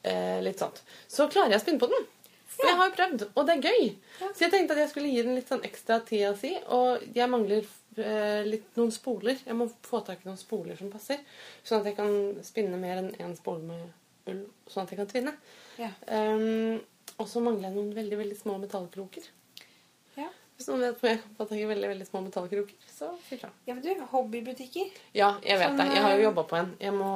[0.00, 2.08] eh, litt sånt, så klarer jeg å spinne på den.
[2.54, 3.86] For jeg har jo prøvd, og det er gøy.
[4.20, 7.30] Så jeg tenkte at jeg skulle gi den litt sånn ekstra tida si, og jeg
[7.32, 7.66] mangler
[7.98, 9.40] eh, litt noen spoler.
[9.46, 11.22] Jeg må få tak i noen spoler som passer,
[11.66, 15.10] sånn at jeg kan spinne mer enn én spole med ull, sånn at jeg kan
[15.10, 15.34] tvinne.
[15.80, 15.90] Ja.
[16.06, 16.78] Um,
[17.18, 19.26] og så mangler jeg noen veldig, veldig små metallkroker.
[20.54, 23.38] Hvis noen vet hvor jeg kan få tak i veldig, veldig små metallkroker, så si
[23.40, 23.48] fra.
[23.66, 24.92] ja, men du, hobbybutikker.
[25.18, 25.86] Ja, jeg vet Sånn, det.
[25.96, 26.68] Jeg har jo eh, jobba på en.
[26.78, 27.08] Jeg må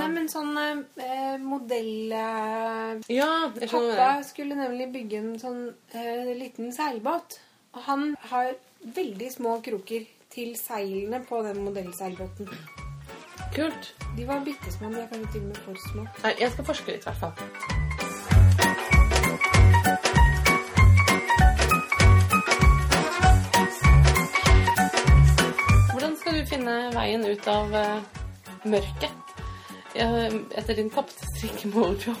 [0.00, 1.92] Nei, men sånn eh, modell...
[2.16, 4.26] Eh, Ja, jeg skjønner Pappa det.
[4.30, 5.60] skulle nemlig bygge en sånn
[5.92, 7.36] eh, liten seilbåt.
[7.76, 8.54] Og han har
[8.96, 12.48] veldig små kroker til seilene på den modellseilbåten.
[13.54, 13.92] Kult.
[14.16, 16.06] De var bitte små, de er kanskje til og med for små.
[16.24, 17.85] Nei, jeg skal forske litt, i hvert fall.
[26.66, 28.22] Veien ut av eh,
[28.66, 29.36] mørket
[29.94, 32.18] eh, etter din tapte strikkemorjobb?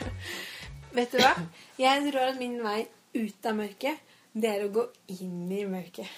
[0.96, 1.34] Vet du hva?
[1.78, 2.84] Jeg tror at min vei
[3.14, 4.00] ut av mørket,
[4.32, 4.86] det er å gå
[5.18, 6.10] inn i mørket.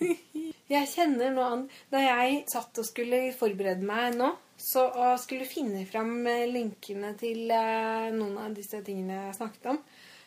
[0.74, 1.60] Jeg kjenner nå an
[1.92, 7.12] Da jeg satt og skulle forberede meg nå, så, og skulle finne fram eh, linkene
[7.20, 9.80] til eh, noen av disse tingene jeg snakket om,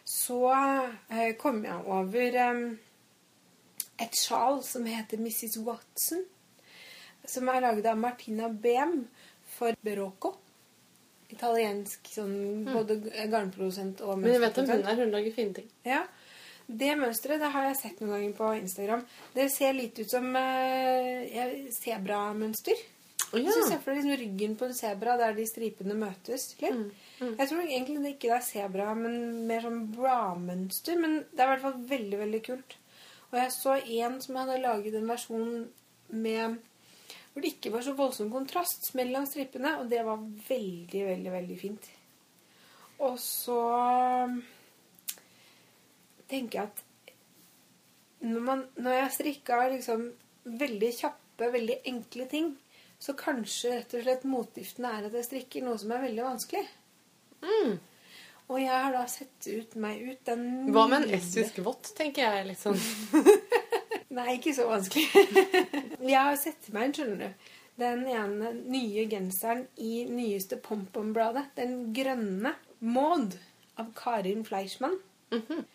[0.07, 2.61] så eh, kom jeg over eh,
[4.01, 5.57] et sjal som heter Mrs.
[5.65, 6.25] Watson.
[7.27, 9.01] Som er laget av Martina Behm
[9.57, 10.35] for Berocco.
[11.27, 15.01] Italiensk sånn, både garnprodusent og Men jeg vet hvem hun er.
[15.01, 15.71] Hun lager fine ting.
[15.87, 16.05] Ja.
[16.67, 19.03] Det mønsteret det har jeg sett noen ganger på Instagram.
[19.35, 22.85] Det ser litt ut som uh, sebramønster.
[23.31, 23.51] Du ja.
[23.67, 26.49] ser for deg liksom ryggen på en sebra der de stripene møtes.
[26.61, 26.99] Litt.
[27.19, 30.99] Jeg tror egentlig det ikke er sebra, men mer sånn bra-mønster.
[31.01, 32.77] Men det er i hvert fall veldig, veldig kult.
[33.31, 35.53] Og jeg så en som hadde laget en versjon
[36.15, 36.57] med
[37.33, 41.57] hvor det ikke var så voldsom kontrast mellom strippene, og det var veldig, veldig, veldig
[41.59, 41.89] fint.
[43.05, 43.59] Og så
[46.31, 46.81] tenker jeg at
[48.25, 50.07] når, man, når jeg strikka liksom
[50.47, 52.55] veldig kjappe, veldig enkle ting,
[52.97, 56.65] så kanskje rett og slett motgiften er at jeg strikker noe som er veldig vanskelig.
[57.45, 57.77] Mm.
[58.47, 62.23] Og jeg har da sett ut meg ut den Hva med en estisk vott, tenker
[62.23, 62.45] jeg.
[62.47, 62.79] litt sånn.
[64.17, 65.07] Nei, ikke så vanskelig.
[66.13, 67.49] jeg har sett meg inn, skjønner du.
[67.77, 71.51] Den ene nye genseren i nyeste Pompom-bladet.
[71.59, 73.35] Den grønne Maud
[73.77, 74.95] av Karin Fleischmann.
[75.35, 75.65] Mhm.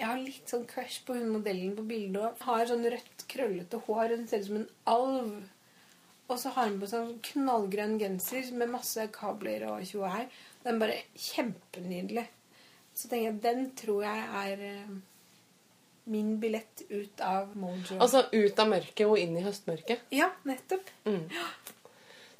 [0.00, 2.22] Jeg har litt sånn crush på hun modellen på bildet.
[2.22, 4.16] og Har sånn rødt, krøllete hår.
[4.16, 5.34] Hun ser ut som en alv.
[6.32, 10.24] Og så har hun på sånn knallgrønn genser med masse kabler og tjo og hei.
[10.62, 12.26] Den er bare kjempenydelig.
[12.94, 14.92] Så tenker jeg, den tror jeg er eh,
[16.12, 17.98] min billett ut av Mojo.
[17.98, 20.08] Altså ut av mørket og inn i høstmørket.
[20.14, 20.90] ja, nettopp.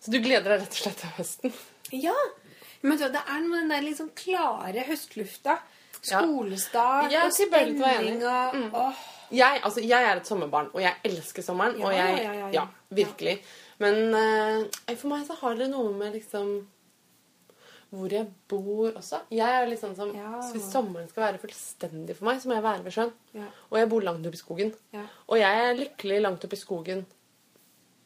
[0.03, 1.53] Så du gleder deg rett og slett til høsten?
[1.95, 2.17] Ja.
[2.83, 5.61] Men det er noe med den der liksom klare høstlufta.
[6.03, 6.19] Ja.
[6.25, 9.03] Skolestart er og stemning og åh.
[9.33, 11.79] Jeg, altså, jeg er et sommerbarn, og jeg elsker sommeren.
[11.79, 12.65] Ja, og jeg, ja, ja, ja.
[12.91, 13.37] virkelig.
[13.81, 16.51] Men uh, for meg så har det noe med liksom
[17.93, 19.19] hvor jeg bor også.
[19.31, 20.39] Jeg er litt sånn som, Ja.
[20.41, 23.13] så Hvis sommeren skal være fullstendig for meg, så må jeg være ved sjøen.
[23.37, 23.49] Ja.
[23.71, 24.73] Og jeg bor langt oppe i skogen.
[24.97, 25.05] Ja.
[25.29, 27.05] Og jeg er lykkelig langt oppe i skogen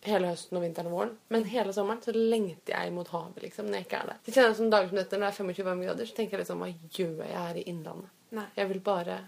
[0.06, 1.14] hele høsten og vinteren og våren.
[1.34, 4.18] Men hele sommeren så lengter jeg mot havet liksom, når jeg ikke er der.
[4.26, 6.44] Så kjenner jeg som dager som dette, Når det er 25 varmegrader, så tenker jeg
[6.44, 6.68] liksom Hva
[6.98, 8.10] gjør jeg her i Innlandet?
[8.36, 8.46] Nei.
[8.56, 9.18] Jeg vil bare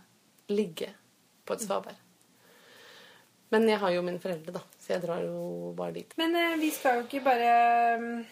[0.49, 0.91] ligge
[1.47, 1.97] på et svaberg.
[3.51, 6.13] Men jeg har jo mine foreldre, da, så jeg drar jo bare dit.
[6.21, 7.53] Men eh, vi skal jo ikke bare
[7.99, 8.27] mm,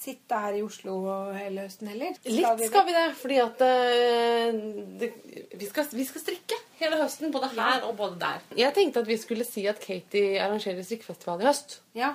[0.00, 0.94] sitte her i Oslo
[1.34, 2.16] hele høsten heller.
[2.24, 4.58] Litt skal vi det, fordi at eh,
[5.00, 5.10] det,
[5.52, 8.40] vi, skal, vi skal strikke hele høsten, både her og både der.
[8.58, 11.80] Jeg tenkte at vi skulle si at Katie arrangerer strikkefestival i høst.
[11.98, 12.14] Ja.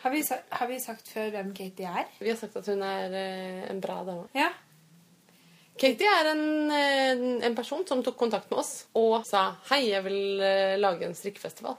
[0.00, 2.08] Har vi, har vi sagt før hvem Katie er?
[2.22, 4.28] Vi har sagt at hun er eh, en bra dame.
[4.36, 4.48] Ja.
[5.80, 10.04] Katie er en, eh, en person som tok kontakt med oss og sa hei, jeg
[10.08, 10.20] vil
[10.80, 11.76] lage en strikkefestival.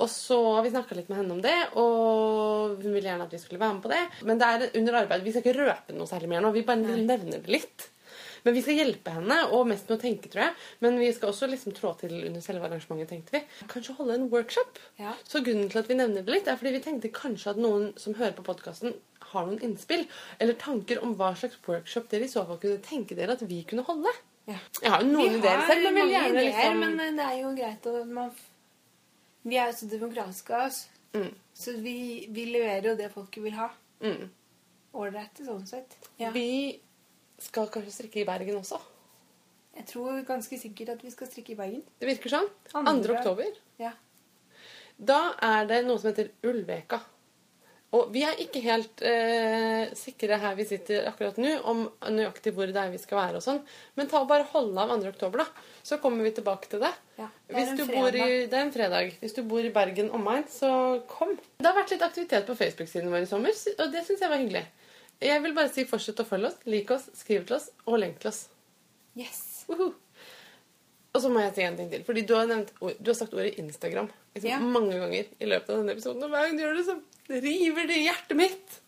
[0.00, 3.34] Og så har vi snakka litt med henne om det, og hun ville gjerne at
[3.36, 4.02] vi skulle være med på det.
[4.28, 5.24] Men det er under arbeid.
[5.26, 6.52] Vi skal ikke røpe noe særlig mer nå.
[6.56, 7.90] Vi bare nevner det litt.
[8.42, 10.54] Men vi skal hjelpe henne, og mest med å tenke, tror jeg.
[10.84, 13.42] Men vi skal også liksom trå til under selve arrangementet, tenkte vi.
[13.70, 14.80] Kanskje holde en workshop.
[15.00, 15.12] Ja.
[15.28, 17.90] Så grunnen til at vi nevner det litt, er fordi vi tenkte kanskje at noen
[18.00, 18.96] som hører på podkasten,
[19.30, 20.00] har noen innspill
[20.42, 23.60] eller tanker om hva slags workshop dere i så fall kunne tenke dere at vi
[23.68, 24.10] kunne holde.
[24.48, 24.56] Ja.
[24.82, 27.86] Jeg har jo noen ideer selv, men ideer, liksom men eh, det er jo greit
[27.86, 28.32] å man
[29.46, 30.82] Vi er jo så demokratiske av oss,
[31.16, 31.96] mm, så vi,
[32.28, 33.70] vi leverer jo det folket vil ha.
[34.04, 34.28] mm.
[35.00, 35.92] Ålreite sånn sett.
[36.18, 36.32] Ja.
[36.34, 36.80] Vi
[37.38, 38.80] skal kanskje strikke i Bergen også.
[39.76, 41.84] Jeg tror ganske sikkert at vi skal strikke i Bergen.
[42.02, 42.48] Det virker sånn.
[42.72, 42.82] 2.
[42.90, 43.20] Andre.
[43.20, 43.60] oktober.
[43.78, 43.92] Ja.
[44.98, 46.98] Da er det noe som heter Ulveka.
[47.96, 52.70] Og vi er ikke helt eh, sikre her vi sitter akkurat nå, om nøyaktig hvor
[52.70, 53.58] det er vi skal være og sånn.
[53.98, 55.10] Men ta og bare hold av 2.
[55.10, 55.64] oktober, da.
[55.82, 56.92] Så kommer vi tilbake til det.
[57.18, 59.16] Ja, det er i, det er en fredag.
[59.18, 60.70] Hvis du bor i Bergen omegn, så
[61.10, 61.34] kom.
[61.58, 64.42] Det har vært litt aktivitet på Facebook-siden vår i sommer, og det syns jeg var
[64.44, 64.64] hyggelig.
[65.20, 68.22] Jeg vil bare si fortsett å følge oss, like oss, skriv til oss og lenk
[68.22, 68.44] til oss.
[69.18, 69.64] Yes.
[69.68, 69.96] Woohoo.
[71.10, 72.04] Og så må jeg si en ting til.
[72.06, 74.60] Fordi du har, nevnt, du har sagt ordet Instagram liksom, Ja.
[74.62, 76.22] mange ganger i løpet av denne episoden.
[76.22, 76.96] Og hver gang du gjør det, så
[77.42, 78.78] river det i hjertet mitt.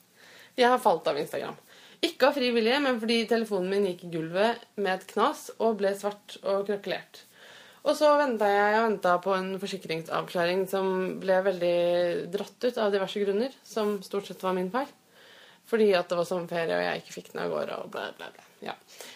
[0.57, 1.57] Jeg har falt av Instagram.
[2.03, 5.77] Ikke av fri vilje, men fordi telefonen min gikk i gulvet med et knas og
[5.79, 7.23] ble svart og krøkkelert.
[7.83, 12.93] Og så venta jeg og venta på en forsikringsavklaring som ble veldig dratt ut av
[12.95, 14.87] diverse grunner, som stort sett var min feil.
[15.67, 17.79] Fordi at det var sommerferie, og jeg ikke fikk den av gårde.
[17.83, 18.45] og bla, bla, bla.
[18.63, 18.75] Ja.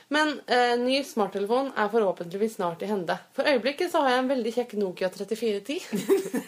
[0.09, 3.16] Men eh, ny smarttelefon er forhåpentligvis snart i hende.
[3.36, 5.78] For øyeblikket så har jeg en veldig kjekk Nokia 3410.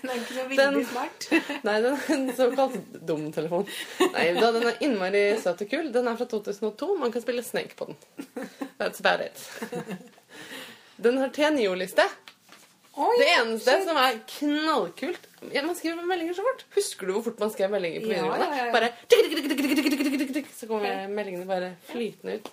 [0.02, 1.28] den er ikke så veldig smart.
[1.66, 2.78] nei, den er en såkalt
[3.10, 3.66] dum telefon.
[4.14, 5.90] Nei da, den er innmari søt og kul.
[5.94, 6.90] Den er fra 2002.
[7.02, 8.00] Man kan spille Snake på den.
[8.78, 9.38] That's about it.
[10.98, 12.06] Den har TNIO-liste.
[12.98, 13.84] Det eneste shit.
[13.86, 15.26] som er knallkult
[15.68, 16.64] Man skriver meldinger så fort.
[16.74, 18.46] Husker du hvor fort man skrev meldinger på videregående?
[18.48, 18.72] Ja, ja, ja.
[18.74, 18.88] Bare
[20.58, 22.50] så kommer meldingene bare flytende ut.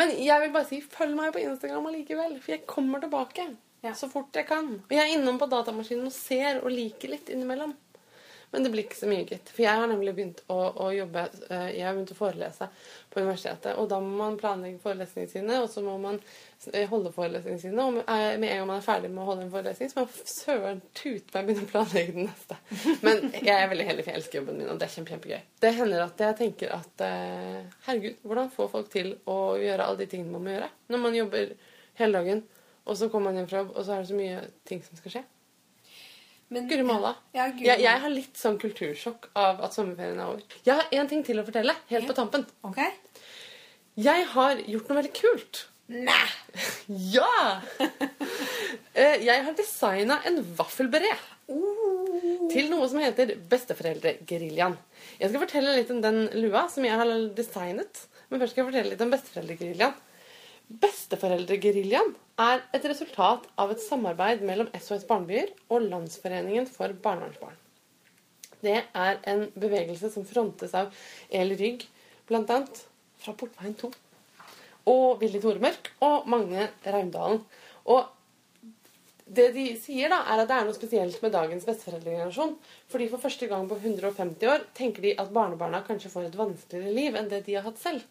[0.00, 3.50] Men jeg vil bare si følg meg på Instagram allikevel, for jeg kommer tilbake.
[3.84, 3.92] Ja.
[3.96, 4.74] Så fort jeg kan.
[4.82, 7.74] Og jeg er innom på datamaskinen og ser og liker litt innimellom.
[8.50, 9.50] Men det blir ikke så mye, gitt.
[9.54, 12.66] For jeg har nemlig begynt å, å jobbe eh, Jeg har begynt å forelese
[13.10, 13.76] på universitetet.
[13.78, 16.18] Og da må man planlegge forelesningene sine, og så må man
[16.72, 17.86] eh, holde forelesningene sine.
[17.86, 20.06] Og med eh, en gang man er ferdig med å holde en forelesning, så må
[20.08, 22.60] man søren tute meg begynne å planlegge den neste.
[23.06, 25.48] Men jeg er veldig heldig, for jeg elsker jobben min, og det er kjempe, kjempegøy.
[25.62, 27.08] Det hender at jeg tenker at
[27.86, 30.72] herregud, hvordan få folk til å gjøre alle de tingene man må gjøre?
[30.90, 31.52] Når man jobber
[32.00, 32.48] hele dagen,
[32.90, 34.98] og så kommer man hjem fra jobb, og så er det så mye ting som
[34.98, 35.28] skal skje.
[36.50, 37.14] Men- Guri malla.
[37.34, 40.42] Ja, Jeg, jeg har litt sånn kultursjokk av at sommerferien er over.
[40.66, 42.46] Jeg har en ting til å fortelle, helt på tampen.
[42.66, 42.90] Okay.
[43.96, 45.66] Jeg har gjort noe veldig kult.
[45.90, 46.26] Nei!
[47.14, 47.60] Ja!
[48.94, 52.46] Eh, Jeg har designa en vaffelberet Uh.
[52.52, 54.76] til noe som heter Besteforeldregeriljaen.
[55.18, 58.04] Jeg skal fortelle litt om den lua som jeg har designet.
[58.30, 59.96] Men først skal jeg fortelle litt om Besteforeldregeriljaen.
[60.70, 67.56] Besteforeldregeriljaen er et resultat av et samarbeid mellom SOS Barnebyer og Landsforeningen for barnevernsbarn.
[68.62, 70.92] Det er en bevegelse som frontes av
[71.32, 71.82] El Rygg,
[72.30, 72.84] annet,
[73.18, 73.90] fra Portveien 2.
[74.92, 77.42] Og Willy Toremørk og Magne Raundalen.
[77.90, 78.06] Og
[79.26, 82.54] det de sier, da, er at det er noe spesielt med dagens besteforeldregenerasjon.
[82.92, 86.94] Fordi for første gang på 150 år tenker de at barnebarna kanskje får et vanskeligere
[86.94, 88.06] liv enn det de har hatt selv.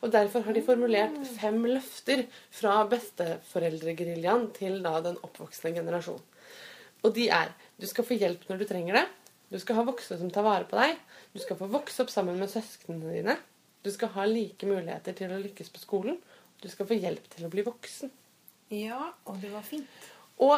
[0.00, 2.24] Og Derfor har de formulert fem løfter
[2.56, 6.22] fra besteforeldregeriljaen til da den oppvoksende generasjon.
[7.04, 9.06] Og de er du skal få hjelp når du trenger det.
[9.50, 10.98] Du skal ha voksne som tar vare på deg.
[11.34, 13.36] Du skal få vokse opp sammen med søsknene dine.
[13.82, 16.16] Du skal ha like muligheter til å lykkes på skolen.
[16.60, 18.10] Du skal få hjelp til å bli voksen.
[18.70, 19.88] Ja, og det var fint.
[20.44, 20.56] Og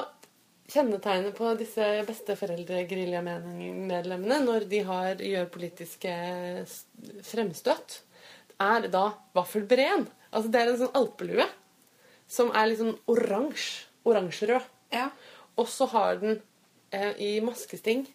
[0.72, 6.12] kjennetegnet på disse besteforeldre-geriljamedlemmene når de har, gjør politiske
[7.28, 7.88] fremstøt,
[8.62, 9.04] er da
[9.36, 10.06] vaffelbreen.
[10.32, 11.46] Altså det er en sånn alpelue
[12.32, 13.88] som er litt sånn oransje.
[14.08, 14.64] Oransjerød.
[14.90, 15.12] Ja.
[15.60, 16.40] Og så har den
[16.90, 18.06] eh, i maskesting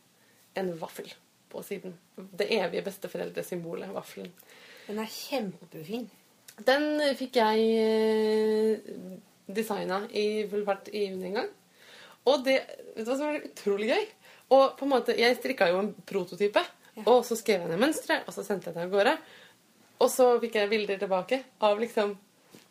[0.59, 1.07] en vaffel
[1.47, 1.93] på siden.
[2.17, 4.33] Det evige besteforeldresymbolet, vaffelen.
[4.89, 6.09] Den er kjempefin.
[6.67, 8.91] Den fikk jeg eh,
[9.47, 11.49] designa i full fart i juni en gang.
[12.27, 12.57] Og det
[12.97, 14.07] vet du hva som var utrolig gøy?
[14.57, 16.63] Og på en måte, Jeg strikka jo en prototype,
[17.05, 19.17] og så skrev jeg ned mønsteret, og så sendte jeg det av gårde.
[20.03, 22.15] Og så fikk jeg bilder tilbake av liksom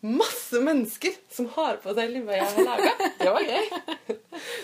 [0.07, 2.91] masse mennesker som har på seg lua jeg har laga.
[3.17, 3.69] Det var gøy.